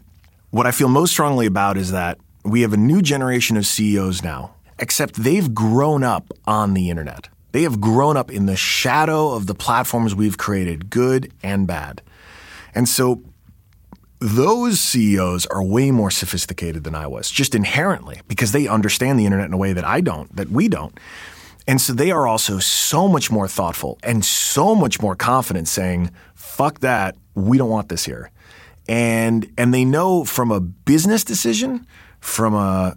what 0.50 0.66
I 0.66 0.70
feel 0.70 0.88
most 0.88 1.10
strongly 1.10 1.46
about 1.46 1.76
is 1.76 1.90
that 1.90 2.18
we 2.44 2.60
have 2.62 2.72
a 2.72 2.76
new 2.76 3.02
generation 3.02 3.56
of 3.56 3.66
CEOs 3.66 4.22
now, 4.22 4.54
except 4.78 5.14
they've 5.14 5.54
grown 5.54 6.02
up 6.02 6.32
on 6.46 6.74
the 6.74 6.90
internet. 6.90 7.28
They 7.52 7.62
have 7.62 7.80
grown 7.80 8.16
up 8.16 8.30
in 8.30 8.46
the 8.46 8.56
shadow 8.56 9.32
of 9.32 9.46
the 9.46 9.54
platforms 9.54 10.14
we've 10.14 10.36
created, 10.36 10.90
good 10.90 11.32
and 11.42 11.66
bad. 11.66 12.02
And 12.74 12.88
so 12.88 13.22
those 14.18 14.80
CEOs 14.80 15.46
are 15.46 15.62
way 15.62 15.90
more 15.90 16.10
sophisticated 16.10 16.84
than 16.84 16.94
I 16.94 17.06
was, 17.06 17.30
just 17.30 17.54
inherently, 17.54 18.20
because 18.28 18.52
they 18.52 18.66
understand 18.66 19.18
the 19.18 19.24
internet 19.24 19.46
in 19.46 19.52
a 19.52 19.58
way 19.58 19.72
that 19.72 19.84
I 19.84 20.00
don't, 20.00 20.34
that 20.36 20.50
we 20.50 20.68
don't. 20.68 20.98
And 21.68 21.80
so 21.80 21.92
they 21.92 22.10
are 22.10 22.26
also 22.26 22.58
so 22.58 23.08
much 23.08 23.30
more 23.30 23.48
thoughtful 23.48 23.98
and 24.02 24.24
so 24.24 24.74
much 24.74 25.00
more 25.00 25.16
confident 25.16 25.68
saying, 25.68 26.10
fuck 26.34 26.80
that, 26.80 27.16
we 27.34 27.58
don't 27.58 27.70
want 27.70 27.88
this 27.88 28.04
here. 28.04 28.30
And 28.88 29.52
and 29.58 29.74
they 29.74 29.84
know 29.84 30.24
from 30.24 30.52
a 30.52 30.60
business 30.60 31.24
decision, 31.24 31.86
from 32.20 32.54
a 32.54 32.96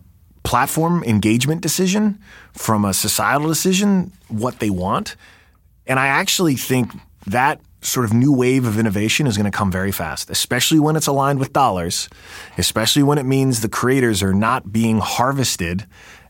platform 0.50 1.04
engagement 1.04 1.62
decision, 1.62 2.18
from 2.54 2.84
a 2.84 2.92
societal 2.92 3.48
decision, 3.48 4.12
what 4.30 4.58
they 4.58 4.72
want. 4.72 5.16
And 5.86 6.00
I 6.00 6.08
actually 6.08 6.56
think 6.56 6.92
that 7.28 7.62
sort 7.84 8.04
of 8.04 8.14
new 8.14 8.34
wave 8.34 8.66
of 8.66 8.80
innovation 8.80 9.28
is 9.28 9.38
going 9.38 9.46
to 9.46 9.56
come 9.56 9.72
very 9.72 9.92
fast, 9.92 10.32
especially 10.32 10.80
when 10.80 10.96
it's 10.96 11.06
aligned 11.06 11.38
with 11.38 11.54
dollars, 11.54 12.10
especially 12.58 13.04
when 13.04 13.20
it 13.20 13.28
means 13.28 13.62
the 13.62 13.70
creators 13.70 14.24
are 14.24 14.34
not 14.34 14.74
being 14.74 14.98
harvested 14.98 15.86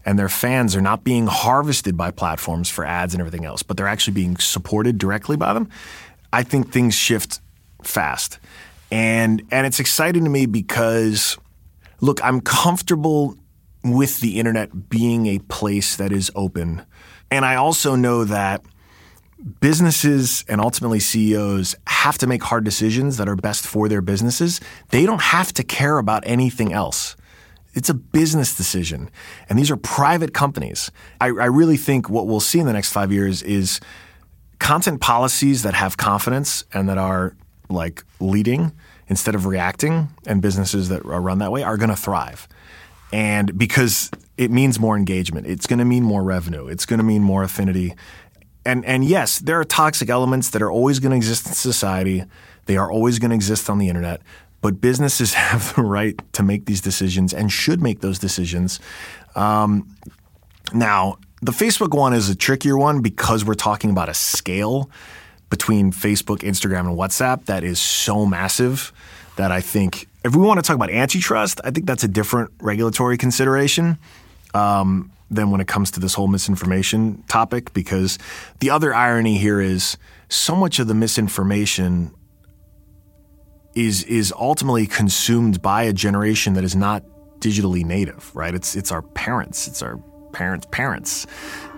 and 0.05 0.19
their 0.19 0.27
fans 0.27 0.75
are 0.75 0.81
not 0.81 1.05
being 1.05 1.27
harvested 1.27 1.95
by 1.95 2.11
platforms 2.11 2.69
for 2.69 2.83
ads 2.83 3.13
and 3.13 3.21
everything 3.21 3.45
else, 3.45 3.63
but 3.63 3.77
they're 3.77 3.87
actually 3.87 4.15
being 4.15 4.35
supported 4.35 4.97
directly 4.97 5.37
by 5.37 5.53
them. 5.53 5.69
I 6.33 6.43
think 6.43 6.73
things 6.73 6.93
shift 6.93 7.39
fast. 7.83 8.37
And 8.91 9.43
and 9.49 9.65
it's 9.65 9.79
exciting 9.79 10.25
to 10.25 10.29
me 10.29 10.45
because 10.45 11.37
look, 12.01 12.21
I'm 12.21 12.41
comfortable 12.41 13.37
with 13.83 14.19
the 14.19 14.39
internet 14.39 14.89
being 14.89 15.27
a 15.27 15.39
place 15.39 15.95
that 15.95 16.11
is 16.11 16.31
open. 16.35 16.85
And 17.31 17.45
I 17.45 17.55
also 17.55 17.95
know 17.95 18.23
that 18.25 18.63
businesses 19.61 20.43
and 20.47 20.59
ultimately 20.59 20.99
CEOs 20.99 21.75
have 21.87 22.17
to 22.17 22.27
make 22.27 22.43
hard 22.43 22.65
decisions 22.65 23.17
that 23.17 23.29
are 23.29 23.35
best 23.35 23.65
for 23.65 23.87
their 23.87 24.01
businesses. 24.01 24.59
They 24.89 25.05
don't 25.05 25.21
have 25.21 25.53
to 25.53 25.63
care 25.63 25.97
about 25.97 26.23
anything 26.25 26.73
else. 26.73 27.15
It's 27.73 27.89
a 27.89 27.93
business 27.93 28.55
decision. 28.55 29.09
And 29.47 29.57
these 29.57 29.71
are 29.71 29.77
private 29.77 30.33
companies. 30.33 30.91
I, 31.21 31.27
I, 31.27 31.45
really 31.45 31.77
think 31.77 32.09
what 32.09 32.27
we'll 32.27 32.39
see 32.39 32.59
in 32.59 32.65
the 32.65 32.73
next 32.73 32.91
five 32.91 33.11
years 33.11 33.43
is 33.43 33.79
content 34.57 34.99
policies 35.01 35.63
that 35.63 35.75
have 35.75 35.95
confidence 35.95 36.65
and 36.73 36.89
that 36.89 36.97
are 36.97 37.35
like 37.69 38.03
leading 38.19 38.73
instead 39.09 39.33
of 39.33 39.47
reacting, 39.47 40.07
and 40.27 40.41
businesses 40.41 40.89
that 40.89 41.03
are 41.03 41.19
run 41.19 41.39
that 41.39 41.51
way 41.51 41.63
are 41.63 41.77
going 41.77 41.89
to 41.89 41.95
thrive. 41.95 42.47
And 43.11 43.57
because 43.57 44.11
it 44.37 44.51
means 44.51 44.79
more 44.79 44.95
engagement, 44.95 45.47
it's 45.47 45.67
going 45.67 45.79
to 45.79 45.85
mean 45.85 46.03
more 46.03 46.23
revenue, 46.23 46.67
it's 46.67 46.85
going 46.85 46.99
to 46.99 47.03
mean 47.03 47.23
more 47.23 47.43
affinity. 47.43 47.95
And, 48.65 48.85
and 48.85 49.03
yes, 49.03 49.39
there 49.39 49.59
are 49.59 49.63
toxic 49.63 50.09
elements 50.09 50.49
that 50.51 50.61
are 50.61 50.69
always 50.69 50.99
going 50.99 51.11
to 51.11 51.17
exist 51.17 51.47
in 51.47 51.53
society. 51.53 52.25
They 52.65 52.77
are 52.77 52.91
always 52.91 53.17
going 53.17 53.29
to 53.29 53.35
exist 53.35 53.69
on 53.69 53.79
the 53.79 53.87
internet. 53.87 54.21
But 54.61 54.81
businesses 54.81 55.33
have 55.45 55.75
the 55.75 55.81
right 55.81 56.19
to 56.33 56.43
make 56.43 56.65
these 56.65 56.81
decisions 56.81 57.33
and 57.33 57.51
should 57.51 57.81
make 57.81 58.01
those 58.01 58.19
decisions. 58.19 58.79
Um, 59.35 59.95
now, 60.73 61.17
the 61.41 61.53
Facebook 61.53 61.97
one 61.97 62.13
is 62.13 62.29
a 62.29 62.35
trickier 62.35 62.77
one 62.77 63.01
because 63.01 63.45
we're 63.45 63.53
talking 63.53 63.89
about 63.89 64.09
a 64.09 64.13
scale 64.13 64.91
between 65.49 65.91
Facebook, 65.91 66.39
Instagram, 66.39 66.81
and 66.81 66.97
WhatsApp 66.97 67.45
that 67.45 67.63
is 67.63 67.79
so 67.79 68.25
massive 68.25 68.91
that 69.37 69.51
I 69.51 69.61
think 69.61 70.08
if 70.23 70.35
we 70.35 70.41
want 70.41 70.59
to 70.59 70.61
talk 70.61 70.75
about 70.75 70.89
antitrust, 70.89 71.61
I 71.63 71.71
think 71.71 71.85
that's 71.85 72.03
a 72.03 72.07
different 72.07 72.51
regulatory 72.61 73.17
consideration 73.17 73.97
um, 74.53 75.11
than 75.31 75.51
when 75.51 75.61
it 75.61 75.67
comes 75.67 75.91
to 75.91 75.99
this 75.99 76.13
whole 76.13 76.27
misinformation 76.27 77.23
topic. 77.27 77.73
Because 77.73 78.17
the 78.59 78.69
other 78.69 78.93
irony 78.93 79.37
here 79.37 79.61
is 79.61 79.97
so 80.27 80.55
much 80.55 80.79
of 80.79 80.87
the 80.87 80.93
misinformation 80.93 82.11
is 83.75 84.03
is 84.03 84.33
ultimately 84.37 84.87
consumed 84.87 85.61
by 85.61 85.83
a 85.83 85.93
generation 85.93 86.53
that 86.53 86.63
is 86.63 86.75
not 86.75 87.03
digitally 87.39 87.85
native, 87.85 88.35
right? 88.35 88.53
It's 88.53 88.75
it's 88.75 88.91
our 88.91 89.01
parents, 89.01 89.67
it's 89.67 89.81
our 89.81 89.97
parents' 90.33 90.67
parents 90.71 91.27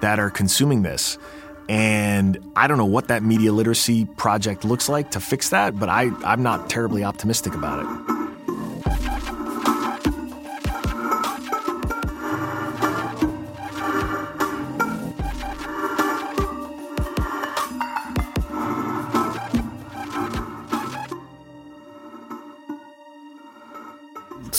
that 0.01 0.19
are 0.19 0.29
consuming 0.29 0.81
this. 0.81 1.17
And 1.69 2.37
I 2.55 2.67
don't 2.67 2.77
know 2.77 2.85
what 2.85 3.07
that 3.09 3.23
media 3.23 3.53
literacy 3.53 4.05
project 4.17 4.65
looks 4.65 4.89
like 4.89 5.11
to 5.11 5.21
fix 5.21 5.49
that, 5.49 5.79
but 5.79 5.87
I, 5.87 6.09
I'm 6.25 6.43
not 6.43 6.69
terribly 6.69 7.05
optimistic 7.05 7.53
about 7.53 7.85
it. 7.85 8.20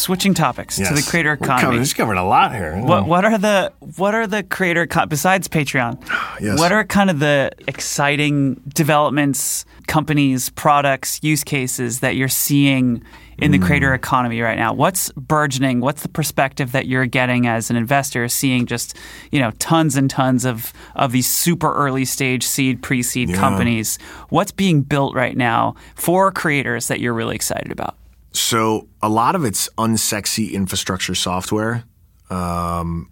Switching 0.02 0.34
topics 0.34 0.78
yes. 0.78 0.88
to 0.88 0.94
the 0.94 1.02
creator 1.02 1.32
economy. 1.32 1.78
We're 1.78 1.86
covering 1.86 2.18
a 2.18 2.26
lot 2.26 2.54
here. 2.54 2.76
What 2.76 3.06
what 3.06 3.24
are 3.24 3.38
the 3.38 3.72
what 3.96 4.14
are 4.14 4.26
the 4.26 4.42
creator 4.42 4.86
besides 5.06 5.48
Patreon? 5.48 6.02
yes. 6.40 6.58
What 6.58 6.72
are 6.72 6.84
kind 6.84 7.10
of 7.10 7.20
the 7.20 7.52
exciting 7.68 8.54
developments, 8.74 9.64
companies, 9.86 10.50
products, 10.50 11.20
use 11.22 11.44
cases 11.44 12.00
that 12.00 12.16
you're 12.16 12.28
seeing 12.28 13.02
in 13.38 13.50
the 13.50 13.58
creator 13.58 13.90
mm. 13.90 13.96
economy 13.96 14.40
right 14.40 14.58
now? 14.58 14.72
What's 14.72 15.10
burgeoning? 15.12 15.80
What's 15.80 16.02
the 16.02 16.08
perspective 16.08 16.72
that 16.72 16.86
you're 16.86 17.06
getting 17.06 17.46
as 17.46 17.70
an 17.70 17.76
investor, 17.76 18.28
seeing 18.28 18.66
just 18.66 18.96
you 19.30 19.40
know 19.40 19.52
tons 19.52 19.96
and 19.96 20.10
tons 20.10 20.44
of 20.44 20.72
of 20.96 21.12
these 21.12 21.28
super 21.28 21.72
early 21.72 22.04
stage 22.04 22.44
seed, 22.44 22.82
pre 22.82 23.02
seed 23.02 23.30
yeah. 23.30 23.36
companies? 23.36 23.98
What's 24.30 24.52
being 24.52 24.82
built 24.82 25.14
right 25.14 25.36
now 25.36 25.76
for 25.94 26.32
creators 26.32 26.88
that 26.88 27.00
you're 27.00 27.14
really 27.14 27.36
excited 27.36 27.70
about? 27.70 27.96
So 28.32 28.88
a 29.02 29.08
lot 29.08 29.34
of 29.34 29.44
it's 29.44 29.68
unsexy 29.78 30.52
infrastructure 30.52 31.14
software. 31.14 31.84
Um, 32.30 33.10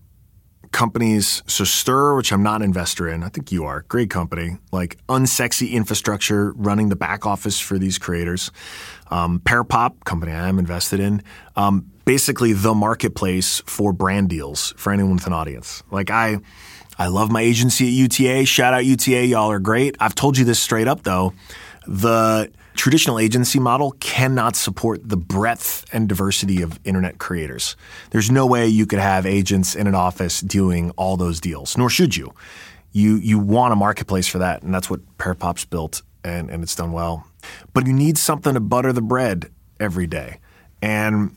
companies, 0.73 1.43
so 1.47 1.65
Stir, 1.65 2.17
which 2.17 2.33
I'm 2.33 2.43
not 2.43 2.57
an 2.57 2.63
investor 2.63 3.09
in, 3.09 3.23
I 3.23 3.29
think 3.29 3.51
you 3.51 3.65
are, 3.65 3.83
great 3.89 4.09
company, 4.09 4.59
like 4.73 4.99
unsexy 5.09 5.73
infrastructure 5.73 6.53
running 6.53 6.89
the 6.89 6.97
back 6.97 7.27
office 7.27 7.59
for 7.59 7.79
these 7.79 7.99
creators. 7.99 8.51
Um, 9.11 9.41
Pearpop, 9.41 10.05
company 10.05 10.33
I 10.33 10.49
am 10.49 10.59
invested 10.59 11.01
in, 11.01 11.23
um, 11.57 11.91
basically 12.05 12.53
the 12.53 12.75
marketplace 12.75 13.63
for 13.67 13.93
brand 13.93 14.29
deals 14.29 14.73
for 14.77 14.93
anyone 14.93 15.15
with 15.15 15.27
an 15.27 15.33
audience. 15.33 15.83
Like 15.91 16.11
I, 16.11 16.39
I 16.99 17.09
love 17.09 17.31
my 17.31 17.41
agency 17.41 17.89
at 17.89 17.93
UTA. 17.93 18.45
Shout 18.47 18.73
out 18.73 18.85
UTA, 18.85 19.27
y'all 19.27 19.51
are 19.51 19.59
great. 19.59 19.97
I've 19.99 20.15
told 20.15 20.39
you 20.39 20.45
this 20.45 20.61
straight 20.61 20.87
up 20.87 21.03
though. 21.03 21.35
The 21.87 22.51
traditional 22.81 23.19
agency 23.19 23.59
model 23.59 23.91
cannot 24.01 24.57
support 24.57 25.07
the 25.07 25.17
breadth 25.17 25.85
and 25.93 26.09
diversity 26.09 26.63
of 26.63 26.81
internet 26.83 27.19
creators. 27.19 27.77
There's 28.11 28.31
no 28.31 28.47
way 28.47 28.69
you 28.69 28.87
could 28.87 28.99
have 28.99 29.27
agents 29.27 29.75
in 29.75 29.87
an 29.87 29.95
office 29.95 30.41
doing 30.41 30.91
all 30.93 31.19
those 31.19 31.41
deals, 31.41 31.77
nor 31.77 31.91
should 31.91 32.17
you. 32.17 32.33
You 32.91 33.17
you 33.17 33.39
want 33.39 33.75
a 33.75 33.77
marketplace 33.77 34.29
for 34.29 34.39
that, 34.39 34.63
and 34.63 34.73
that's 34.73 34.89
what 34.89 35.01
Pearpop's 35.19 35.67
built, 35.67 36.01
and, 36.25 36.49
and 36.49 36.63
it's 36.63 36.75
done 36.75 36.93
well. 36.93 37.27
But 37.75 37.87
you 37.87 37.93
need 37.93 38.17
something 38.17 38.55
to 38.55 38.61
butter 38.61 38.95
the 38.95 39.03
bread 39.03 39.51
every 39.79 40.07
day. 40.07 40.41
And 40.81 41.37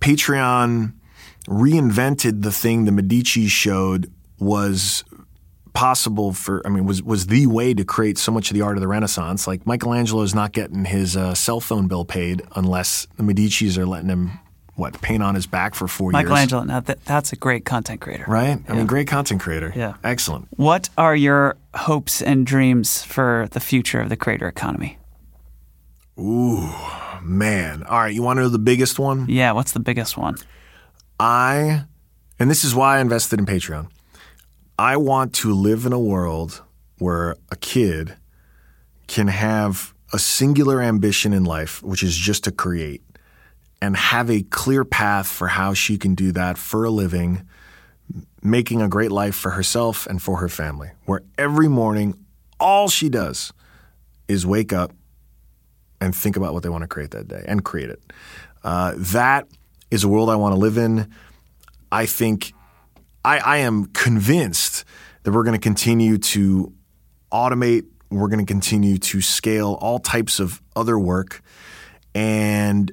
Patreon 0.00 0.94
reinvented 1.46 2.40
the 2.40 2.50
thing 2.50 2.86
the 2.86 2.92
Medici 2.92 3.46
showed 3.46 4.10
was 4.38 5.04
possible 5.72 6.32
for 6.32 6.60
I 6.66 6.68
mean 6.68 6.84
was 6.84 7.02
was 7.02 7.26
the 7.28 7.46
way 7.46 7.72
to 7.74 7.84
create 7.84 8.18
so 8.18 8.30
much 8.30 8.50
of 8.50 8.54
the 8.54 8.60
art 8.62 8.76
of 8.76 8.80
the 8.80 8.88
Renaissance. 8.88 9.46
Like 9.46 9.66
Michelangelo 9.66 10.22
is 10.22 10.34
not 10.34 10.52
getting 10.52 10.84
his 10.84 11.16
uh, 11.16 11.34
cell 11.34 11.60
phone 11.60 11.88
bill 11.88 12.04
paid 12.04 12.42
unless 12.54 13.06
the 13.16 13.22
Medici's 13.22 13.78
are 13.78 13.86
letting 13.86 14.08
him 14.08 14.38
what 14.74 15.00
paint 15.02 15.22
on 15.22 15.34
his 15.34 15.46
back 15.46 15.74
for 15.74 15.86
four 15.86 16.10
Michelangelo, 16.10 16.34
years. 16.34 16.46
Michelangelo, 16.46 16.64
now 16.64 16.80
that, 16.80 17.04
that's 17.04 17.32
a 17.32 17.36
great 17.36 17.64
content 17.64 18.00
creator, 18.00 18.24
right? 18.26 18.58
I 18.68 18.72
mean, 18.74 18.86
great 18.86 19.06
content 19.06 19.40
creator. 19.40 19.72
Yeah, 19.76 19.94
excellent. 20.02 20.48
What 20.56 20.88
are 20.96 21.14
your 21.14 21.56
hopes 21.74 22.22
and 22.22 22.46
dreams 22.46 23.02
for 23.02 23.48
the 23.52 23.60
future 23.60 24.00
of 24.00 24.08
the 24.08 24.16
creator 24.16 24.48
economy? 24.48 24.98
Ooh, 26.18 26.70
man! 27.22 27.82
All 27.84 27.98
right, 27.98 28.14
you 28.14 28.22
want 28.22 28.38
to 28.38 28.42
know 28.42 28.48
the 28.48 28.58
biggest 28.58 28.98
one? 28.98 29.26
Yeah, 29.28 29.52
what's 29.52 29.72
the 29.72 29.80
biggest 29.80 30.16
one? 30.16 30.36
I, 31.20 31.84
and 32.38 32.50
this 32.50 32.64
is 32.64 32.74
why 32.74 32.96
I 32.96 33.00
invested 33.00 33.38
in 33.38 33.46
Patreon. 33.46 33.88
I 34.78 34.96
want 34.96 35.34
to 35.34 35.52
live 35.52 35.86
in 35.86 35.92
a 35.92 35.98
world 35.98 36.62
where 36.98 37.36
a 37.50 37.56
kid 37.56 38.16
can 39.06 39.28
have 39.28 39.92
a 40.12 40.18
singular 40.18 40.80
ambition 40.80 41.32
in 41.32 41.44
life, 41.44 41.82
which 41.82 42.02
is 42.02 42.16
just 42.16 42.44
to 42.44 42.52
create, 42.52 43.02
and 43.80 43.96
have 43.96 44.30
a 44.30 44.42
clear 44.42 44.84
path 44.84 45.26
for 45.26 45.48
how 45.48 45.74
she 45.74 45.98
can 45.98 46.14
do 46.14 46.32
that 46.32 46.56
for 46.56 46.84
a 46.84 46.90
living, 46.90 47.46
making 48.42 48.80
a 48.80 48.88
great 48.88 49.10
life 49.10 49.34
for 49.34 49.50
herself 49.50 50.06
and 50.06 50.22
for 50.22 50.38
her 50.38 50.48
family, 50.48 50.90
where 51.06 51.22
every 51.36 51.68
morning 51.68 52.14
all 52.58 52.88
she 52.88 53.08
does 53.08 53.52
is 54.28 54.46
wake 54.46 54.72
up 54.72 54.92
and 56.00 56.14
think 56.14 56.36
about 56.36 56.54
what 56.54 56.62
they 56.62 56.68
want 56.68 56.82
to 56.82 56.88
create 56.88 57.10
that 57.10 57.28
day 57.28 57.44
and 57.46 57.64
create 57.64 57.90
it. 57.90 58.02
Uh, 58.64 58.94
that 58.96 59.46
is 59.90 60.04
a 60.04 60.08
world 60.08 60.30
I 60.30 60.36
want 60.36 60.54
to 60.54 60.58
live 60.58 60.78
in. 60.78 61.10
I 61.90 62.06
think 62.06 62.52
I, 63.24 63.38
I 63.38 63.56
am 63.58 63.86
convinced 63.86 64.84
that 65.22 65.32
we're 65.32 65.44
going 65.44 65.58
to 65.58 65.62
continue 65.62 66.18
to 66.18 66.72
automate, 67.30 67.86
we're 68.10 68.28
going 68.28 68.44
to 68.44 68.50
continue 68.52 68.98
to 68.98 69.20
scale 69.20 69.78
all 69.80 69.98
types 69.98 70.40
of 70.40 70.60
other 70.76 70.98
work, 70.98 71.42
and 72.14 72.92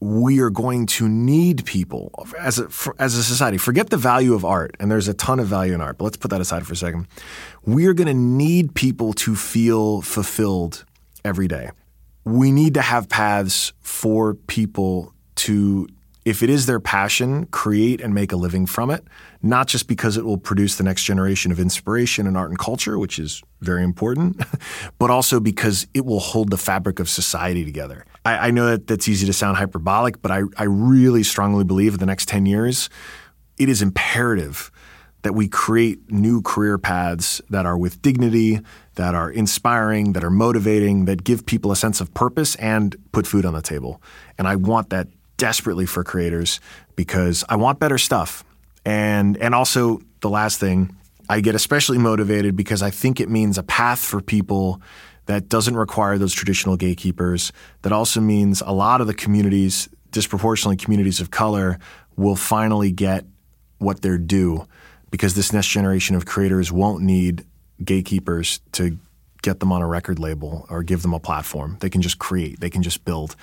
we 0.00 0.40
are 0.40 0.50
going 0.50 0.86
to 0.86 1.08
need 1.08 1.64
people 1.66 2.10
as 2.38 2.58
a, 2.58 2.68
as 2.98 3.14
a 3.16 3.22
society. 3.22 3.58
Forget 3.58 3.90
the 3.90 3.96
value 3.96 4.34
of 4.34 4.44
art, 4.44 4.76
and 4.80 4.90
there's 4.90 5.08
a 5.08 5.14
ton 5.14 5.38
of 5.40 5.46
value 5.46 5.74
in 5.74 5.80
art, 5.80 5.98
but 5.98 6.04
let's 6.04 6.16
put 6.16 6.30
that 6.30 6.40
aside 6.40 6.66
for 6.66 6.72
a 6.72 6.76
second. 6.76 7.06
We 7.64 7.86
are 7.86 7.92
going 7.92 8.06
to 8.06 8.14
need 8.14 8.74
people 8.74 9.12
to 9.14 9.36
feel 9.36 10.00
fulfilled 10.00 10.84
every 11.24 11.48
day. 11.48 11.70
We 12.24 12.50
need 12.52 12.74
to 12.74 12.82
have 12.82 13.08
paths 13.08 13.72
for 13.80 14.34
people 14.34 15.12
to 15.36 15.88
if 16.24 16.42
it 16.42 16.50
is 16.50 16.66
their 16.66 16.80
passion, 16.80 17.46
create 17.46 18.00
and 18.00 18.14
make 18.14 18.32
a 18.32 18.36
living 18.36 18.66
from 18.66 18.90
it, 18.90 19.04
not 19.42 19.68
just 19.68 19.88
because 19.88 20.16
it 20.16 20.24
will 20.24 20.36
produce 20.36 20.76
the 20.76 20.84
next 20.84 21.04
generation 21.04 21.50
of 21.50 21.58
inspiration 21.58 22.26
in 22.26 22.36
art 22.36 22.50
and 22.50 22.58
culture, 22.58 22.98
which 22.98 23.18
is 23.18 23.42
very 23.60 23.82
important, 23.82 24.42
but 24.98 25.10
also 25.10 25.40
because 25.40 25.86
it 25.94 26.04
will 26.04 26.20
hold 26.20 26.50
the 26.50 26.58
fabric 26.58 27.00
of 27.00 27.08
society 27.08 27.64
together. 27.64 28.04
I, 28.24 28.48
I 28.48 28.50
know 28.50 28.66
that 28.66 28.86
that's 28.86 29.08
easy 29.08 29.26
to 29.26 29.32
sound 29.32 29.56
hyperbolic, 29.56 30.20
but 30.20 30.30
I, 30.30 30.42
I 30.58 30.64
really 30.64 31.22
strongly 31.22 31.64
believe 31.64 31.94
in 31.94 32.00
the 32.00 32.06
next 32.06 32.28
10 32.28 32.44
years, 32.44 32.90
it 33.56 33.68
is 33.68 33.80
imperative 33.80 34.70
that 35.22 35.34
we 35.34 35.48
create 35.48 36.10
new 36.10 36.40
career 36.40 36.78
paths 36.78 37.42
that 37.50 37.66
are 37.66 37.76
with 37.76 38.00
dignity, 38.00 38.60
that 38.94 39.14
are 39.14 39.30
inspiring, 39.30 40.14
that 40.14 40.24
are 40.24 40.30
motivating, 40.30 41.04
that 41.04 41.24
give 41.24 41.44
people 41.44 41.70
a 41.70 41.76
sense 41.76 42.00
of 42.00 42.12
purpose 42.14 42.54
and 42.56 42.96
put 43.12 43.26
food 43.26 43.44
on 43.44 43.52
the 43.52 43.60
table. 43.60 44.02
And 44.38 44.48
I 44.48 44.56
want 44.56 44.90
that 44.90 45.08
desperately 45.40 45.86
for 45.86 46.04
creators 46.04 46.60
because 46.96 47.44
I 47.48 47.56
want 47.56 47.80
better 47.80 47.96
stuff. 47.96 48.44
And 48.84 49.38
and 49.38 49.54
also 49.54 50.00
the 50.20 50.28
last 50.28 50.60
thing, 50.60 50.94
I 51.28 51.40
get 51.40 51.54
especially 51.54 51.96
motivated 51.98 52.54
because 52.56 52.82
I 52.82 52.90
think 52.90 53.20
it 53.20 53.30
means 53.30 53.56
a 53.56 53.62
path 53.62 54.00
for 54.00 54.20
people 54.20 54.82
that 55.26 55.48
doesn't 55.48 55.76
require 55.76 56.18
those 56.18 56.34
traditional 56.34 56.76
gatekeepers. 56.76 57.52
That 57.82 57.92
also 57.92 58.20
means 58.20 58.60
a 58.60 58.72
lot 58.72 59.00
of 59.00 59.06
the 59.06 59.14
communities, 59.14 59.88
disproportionately 60.10 60.76
communities 60.76 61.20
of 61.20 61.30
color, 61.30 61.78
will 62.16 62.36
finally 62.36 62.92
get 62.92 63.24
what 63.78 64.02
they're 64.02 64.18
due 64.18 64.66
because 65.10 65.34
this 65.34 65.52
next 65.52 65.68
generation 65.68 66.16
of 66.16 66.26
creators 66.26 66.70
won't 66.70 67.02
need 67.02 67.44
gatekeepers 67.82 68.60
to 68.72 68.98
get 69.42 69.60
them 69.60 69.72
on 69.72 69.82
a 69.82 69.86
record 69.86 70.18
label 70.18 70.66
or 70.70 70.82
give 70.82 71.02
them 71.02 71.14
a 71.14 71.20
platform. 71.20 71.76
They 71.80 71.90
can 71.90 72.02
just 72.02 72.18
create, 72.18 72.60
they 72.60 72.70
can 72.70 72.82
just 72.82 73.04
build 73.04 73.36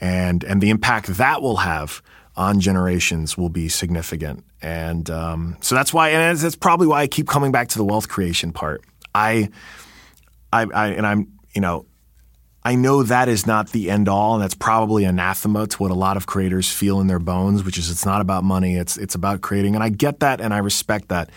and 0.00 0.44
and 0.44 0.60
the 0.60 0.70
impact 0.70 1.06
that 1.06 1.42
will 1.42 1.56
have 1.56 2.02
on 2.36 2.60
generations 2.60 3.38
will 3.38 3.48
be 3.48 3.68
significant. 3.68 4.44
And 4.60 5.08
um, 5.08 5.56
so 5.60 5.74
that's 5.74 5.92
why, 5.92 6.10
and 6.10 6.38
that's 6.38 6.56
probably 6.56 6.86
why 6.86 7.00
I 7.00 7.06
keep 7.06 7.28
coming 7.28 7.50
back 7.50 7.68
to 7.68 7.78
the 7.78 7.84
wealth 7.84 8.08
creation 8.08 8.52
part. 8.52 8.82
I, 9.14 9.48
I, 10.52 10.66
I 10.74 10.88
and 10.88 11.06
I'm, 11.06 11.32
you 11.54 11.62
know, 11.62 11.86
I 12.62 12.74
know 12.74 13.04
that 13.04 13.28
is 13.28 13.46
not 13.46 13.70
the 13.70 13.90
end 13.90 14.08
all, 14.08 14.34
and 14.34 14.42
that's 14.42 14.54
probably 14.54 15.04
anathema 15.04 15.66
to 15.68 15.76
what 15.78 15.90
a 15.90 15.94
lot 15.94 16.16
of 16.16 16.26
creators 16.26 16.70
feel 16.70 17.00
in 17.00 17.06
their 17.06 17.20
bones, 17.20 17.64
which 17.64 17.78
is 17.78 17.90
it's 17.90 18.04
not 18.04 18.20
about 18.20 18.44
money, 18.44 18.76
it's 18.76 18.98
it's 18.98 19.14
about 19.14 19.40
creating. 19.40 19.74
And 19.74 19.82
I 19.82 19.88
get 19.88 20.20
that, 20.20 20.40
and 20.40 20.52
I 20.52 20.58
respect 20.58 21.08
that. 21.08 21.30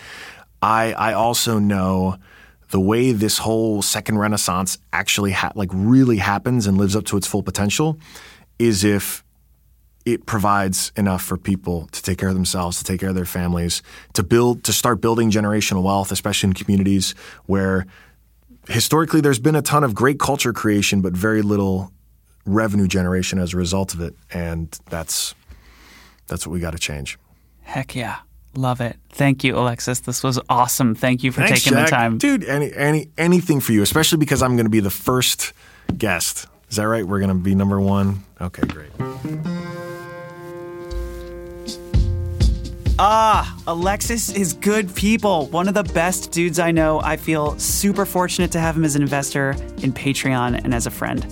I 0.60 0.92
I 0.92 1.12
also 1.14 1.58
know 1.58 2.18
the 2.70 2.80
way 2.80 3.12
this 3.12 3.38
whole 3.38 3.82
second 3.82 4.18
renaissance 4.18 4.78
actually 4.92 5.32
ha- 5.32 5.52
like 5.54 5.70
really 5.72 6.18
happens 6.18 6.66
and 6.66 6.78
lives 6.78 6.96
up 6.96 7.04
to 7.06 7.16
its 7.16 7.26
full 7.26 7.42
potential 7.42 7.98
is 8.58 8.84
if 8.84 9.24
it 10.06 10.24
provides 10.24 10.92
enough 10.96 11.22
for 11.22 11.36
people 11.36 11.86
to 11.92 12.02
take 12.02 12.18
care 12.18 12.28
of 12.28 12.34
themselves, 12.34 12.78
to 12.78 12.84
take 12.84 13.00
care 13.00 13.10
of 13.10 13.14
their 13.14 13.24
families, 13.24 13.82
to 14.14 14.22
build, 14.22 14.64
to 14.64 14.72
start 14.72 15.00
building 15.00 15.30
generational 15.30 15.82
wealth, 15.82 16.10
especially 16.10 16.48
in 16.48 16.54
communities 16.54 17.14
where 17.46 17.86
historically 18.68 19.20
there's 19.20 19.38
been 19.38 19.56
a 19.56 19.62
ton 19.62 19.84
of 19.84 19.94
great 19.94 20.18
culture 20.18 20.52
creation, 20.52 21.00
but 21.00 21.12
very 21.12 21.42
little 21.42 21.92
revenue 22.46 22.86
generation 22.86 23.38
as 23.38 23.52
a 23.52 23.56
result 23.56 23.94
of 23.94 24.00
it. 24.00 24.14
And 24.32 24.78
that's 24.88 25.34
that's 26.28 26.46
what 26.46 26.52
we 26.52 26.60
got 26.60 26.70
to 26.70 26.78
change. 26.78 27.18
Heck 27.62 27.94
yeah. 27.94 28.18
Love 28.54 28.80
it. 28.80 28.96
Thank 29.10 29.44
you, 29.44 29.56
Alexis. 29.56 30.00
This 30.00 30.22
was 30.22 30.40
awesome. 30.48 30.94
Thank 30.94 31.22
you 31.22 31.30
for 31.32 31.42
Thanks, 31.42 31.62
taking 31.62 31.78
Jack. 31.78 31.86
the 31.86 31.90
time. 31.90 32.18
Dude, 32.18 32.44
any 32.44 32.72
any 32.74 33.08
anything 33.16 33.60
for 33.60 33.72
you, 33.72 33.82
especially 33.82 34.18
because 34.18 34.42
I'm 34.42 34.56
going 34.56 34.66
to 34.66 34.70
be 34.70 34.80
the 34.80 34.90
first 34.90 35.52
guest 35.96 36.46
is 36.70 36.76
that 36.76 36.86
right? 36.86 37.04
We're 37.04 37.18
going 37.18 37.30
to 37.30 37.34
be 37.34 37.56
number 37.56 37.80
one? 37.80 38.22
Okay, 38.40 38.62
great. 38.62 38.90
Ah, 42.96 43.58
Alexis 43.66 44.30
is 44.30 44.52
good 44.52 44.94
people. 44.94 45.46
One 45.46 45.66
of 45.66 45.74
the 45.74 45.82
best 45.82 46.30
dudes 46.30 46.60
I 46.60 46.70
know. 46.70 47.00
I 47.00 47.16
feel 47.16 47.58
super 47.58 48.06
fortunate 48.06 48.52
to 48.52 48.60
have 48.60 48.76
him 48.76 48.84
as 48.84 48.94
an 48.94 49.02
investor 49.02 49.50
in 49.82 49.92
Patreon 49.92 50.62
and 50.62 50.72
as 50.72 50.86
a 50.86 50.90
friend. 50.90 51.22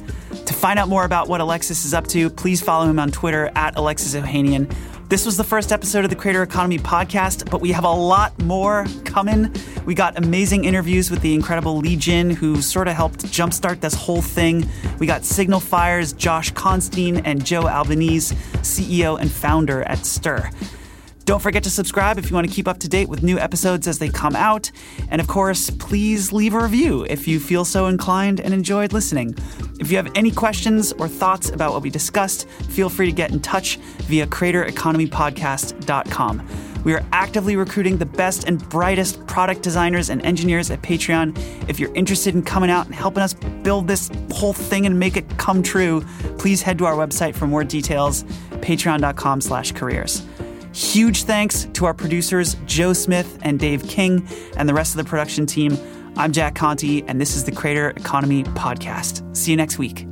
To 0.47 0.55
find 0.55 0.79
out 0.79 0.89
more 0.89 1.05
about 1.05 1.29
what 1.29 1.41
Alexis 1.41 1.85
is 1.85 1.95
up 1.95 2.09
to, 2.09 2.31
please 2.31 2.61
follow 2.61 2.89
him 2.89 2.99
on 2.99 3.13
Twitter 3.13 3.49
at 3.55 3.77
Alexis 3.77 4.17
Ohanian 4.17 4.75
this 5.09 5.25
was 5.25 5.39
the 5.39 5.45
first 5.45 5.73
episode 5.73 6.05
of 6.05 6.11
the 6.11 6.17
Creator 6.17 6.43
Economy 6.43 6.79
podcast, 6.79 7.51
but 7.51 7.63
we 7.63 7.73
have 7.73 7.85
a 7.85 7.91
lot 7.91 8.39
more 8.43 8.85
coming. 9.05 9.51
We 9.87 9.95
got 9.95 10.19
amazing 10.19 10.67
interviews 10.67 11.11
with 11.11 11.23
the 11.23 11.33
incredible 11.33 11.79
Li 11.79 11.97
Jin, 11.97 12.29
who 12.29 12.61
sort 12.61 12.89
of 12.89 12.95
helped 12.95 13.25
jumpstart 13.25 13.81
this 13.81 13.95
whole 13.95 14.21
thing. 14.21 14.69
We 14.99 15.07
got 15.07 15.25
Signal 15.25 15.61
Fire's 15.61 16.13
Josh 16.13 16.51
Constine 16.51 17.19
and 17.25 17.43
Joe 17.45 17.67
Albanese, 17.67 18.35
CEO 18.57 19.19
and 19.19 19.33
founder 19.33 19.83
at 19.85 20.05
Stir. 20.05 20.51
Don't 21.29 21.43
forget 21.43 21.63
to 21.65 21.71
subscribe 21.71 22.17
if 22.17 22.31
you 22.31 22.35
want 22.35 22.49
to 22.49 22.55
keep 22.55 22.67
up 22.67 22.79
to 22.79 22.89
date 22.89 23.11
with 23.11 23.23
new 23.23 23.39
episodes 23.39 23.87
as 23.87 23.99
they 23.99 24.09
come 24.09 24.35
out. 24.35 24.71
And 25.11 25.21
of 25.21 25.29
course, 25.29 25.69
please 25.69 26.33
leave 26.33 26.55
a 26.55 26.59
review 26.59 27.05
if 27.11 27.29
you 27.29 27.39
feel 27.39 27.67
so 27.67 27.85
inclined 27.85 28.41
and 28.41 28.55
enjoyed 28.55 28.95
listening. 28.95 29.35
If 29.79 29.91
you 29.91 29.99
have 29.99 30.11
any 30.15 30.31
questions 30.31 30.93
or 30.93 31.07
thoughts 31.07 31.51
about 31.51 31.75
what 31.75 31.83
we 31.83 31.91
discussed, 31.91 32.49
feel 32.71 32.89
free 32.89 33.05
to 33.05 33.13
get 33.13 33.31
in 33.31 33.41
touch 33.41 33.77
via 34.07 34.27
creatoreconomypodcast.com. 34.27 36.49
We 36.85 36.95
are 36.95 37.05
actively 37.13 37.57
recruiting 37.57 37.99
the 37.99 38.07
best 38.07 38.45
and 38.45 38.67
brightest 38.71 39.27
product 39.27 39.61
designers 39.61 40.09
and 40.09 40.25
engineers 40.25 40.71
at 40.71 40.81
Patreon. 40.81 41.37
If 41.69 41.79
you're 41.79 41.95
interested 41.95 42.37
in 42.37 42.43
coming 42.43 42.71
out 42.71 42.87
and 42.87 42.95
helping 42.95 43.23
us 43.23 43.35
build 43.35 43.87
this 43.87 44.11
whole 44.33 44.55
thing 44.55 44.87
and 44.87 44.99
make 44.99 45.19
it 45.19 45.29
come 45.37 45.63
true, 45.63 46.01
please 46.39 46.63
head 46.63 46.79
to 46.79 46.87
our 46.87 46.95
website 46.95 47.35
for 47.35 47.47
more 47.47 47.65
details, 47.65 48.25
patreon.com 48.63 49.43
slash 49.43 49.73
careers. 49.73 50.25
Huge 50.73 51.25
thanks 51.25 51.65
to 51.75 51.87
our 51.87 51.95
producers, 51.95 52.57
Joe 52.67 52.93
Smith 52.93 53.39
and 53.43 53.59
Dave 53.59 53.87
King, 53.89 54.27
and 54.57 54.69
the 54.69 54.75
rest 54.75 54.97
of 54.97 55.05
the 55.05 55.09
production 55.09 55.47
team. 55.47 55.77
I'm 56.17 56.33
Jack 56.33 56.55
Conte, 56.55 57.03
and 57.07 57.21
this 57.21 57.37
is 57.37 57.45
the 57.45 57.53
Creator 57.53 57.91
Economy 57.91 58.45
Podcast. 58.45 59.37
See 59.37 59.51
you 59.51 59.57
next 59.57 59.79
week. 59.79 60.07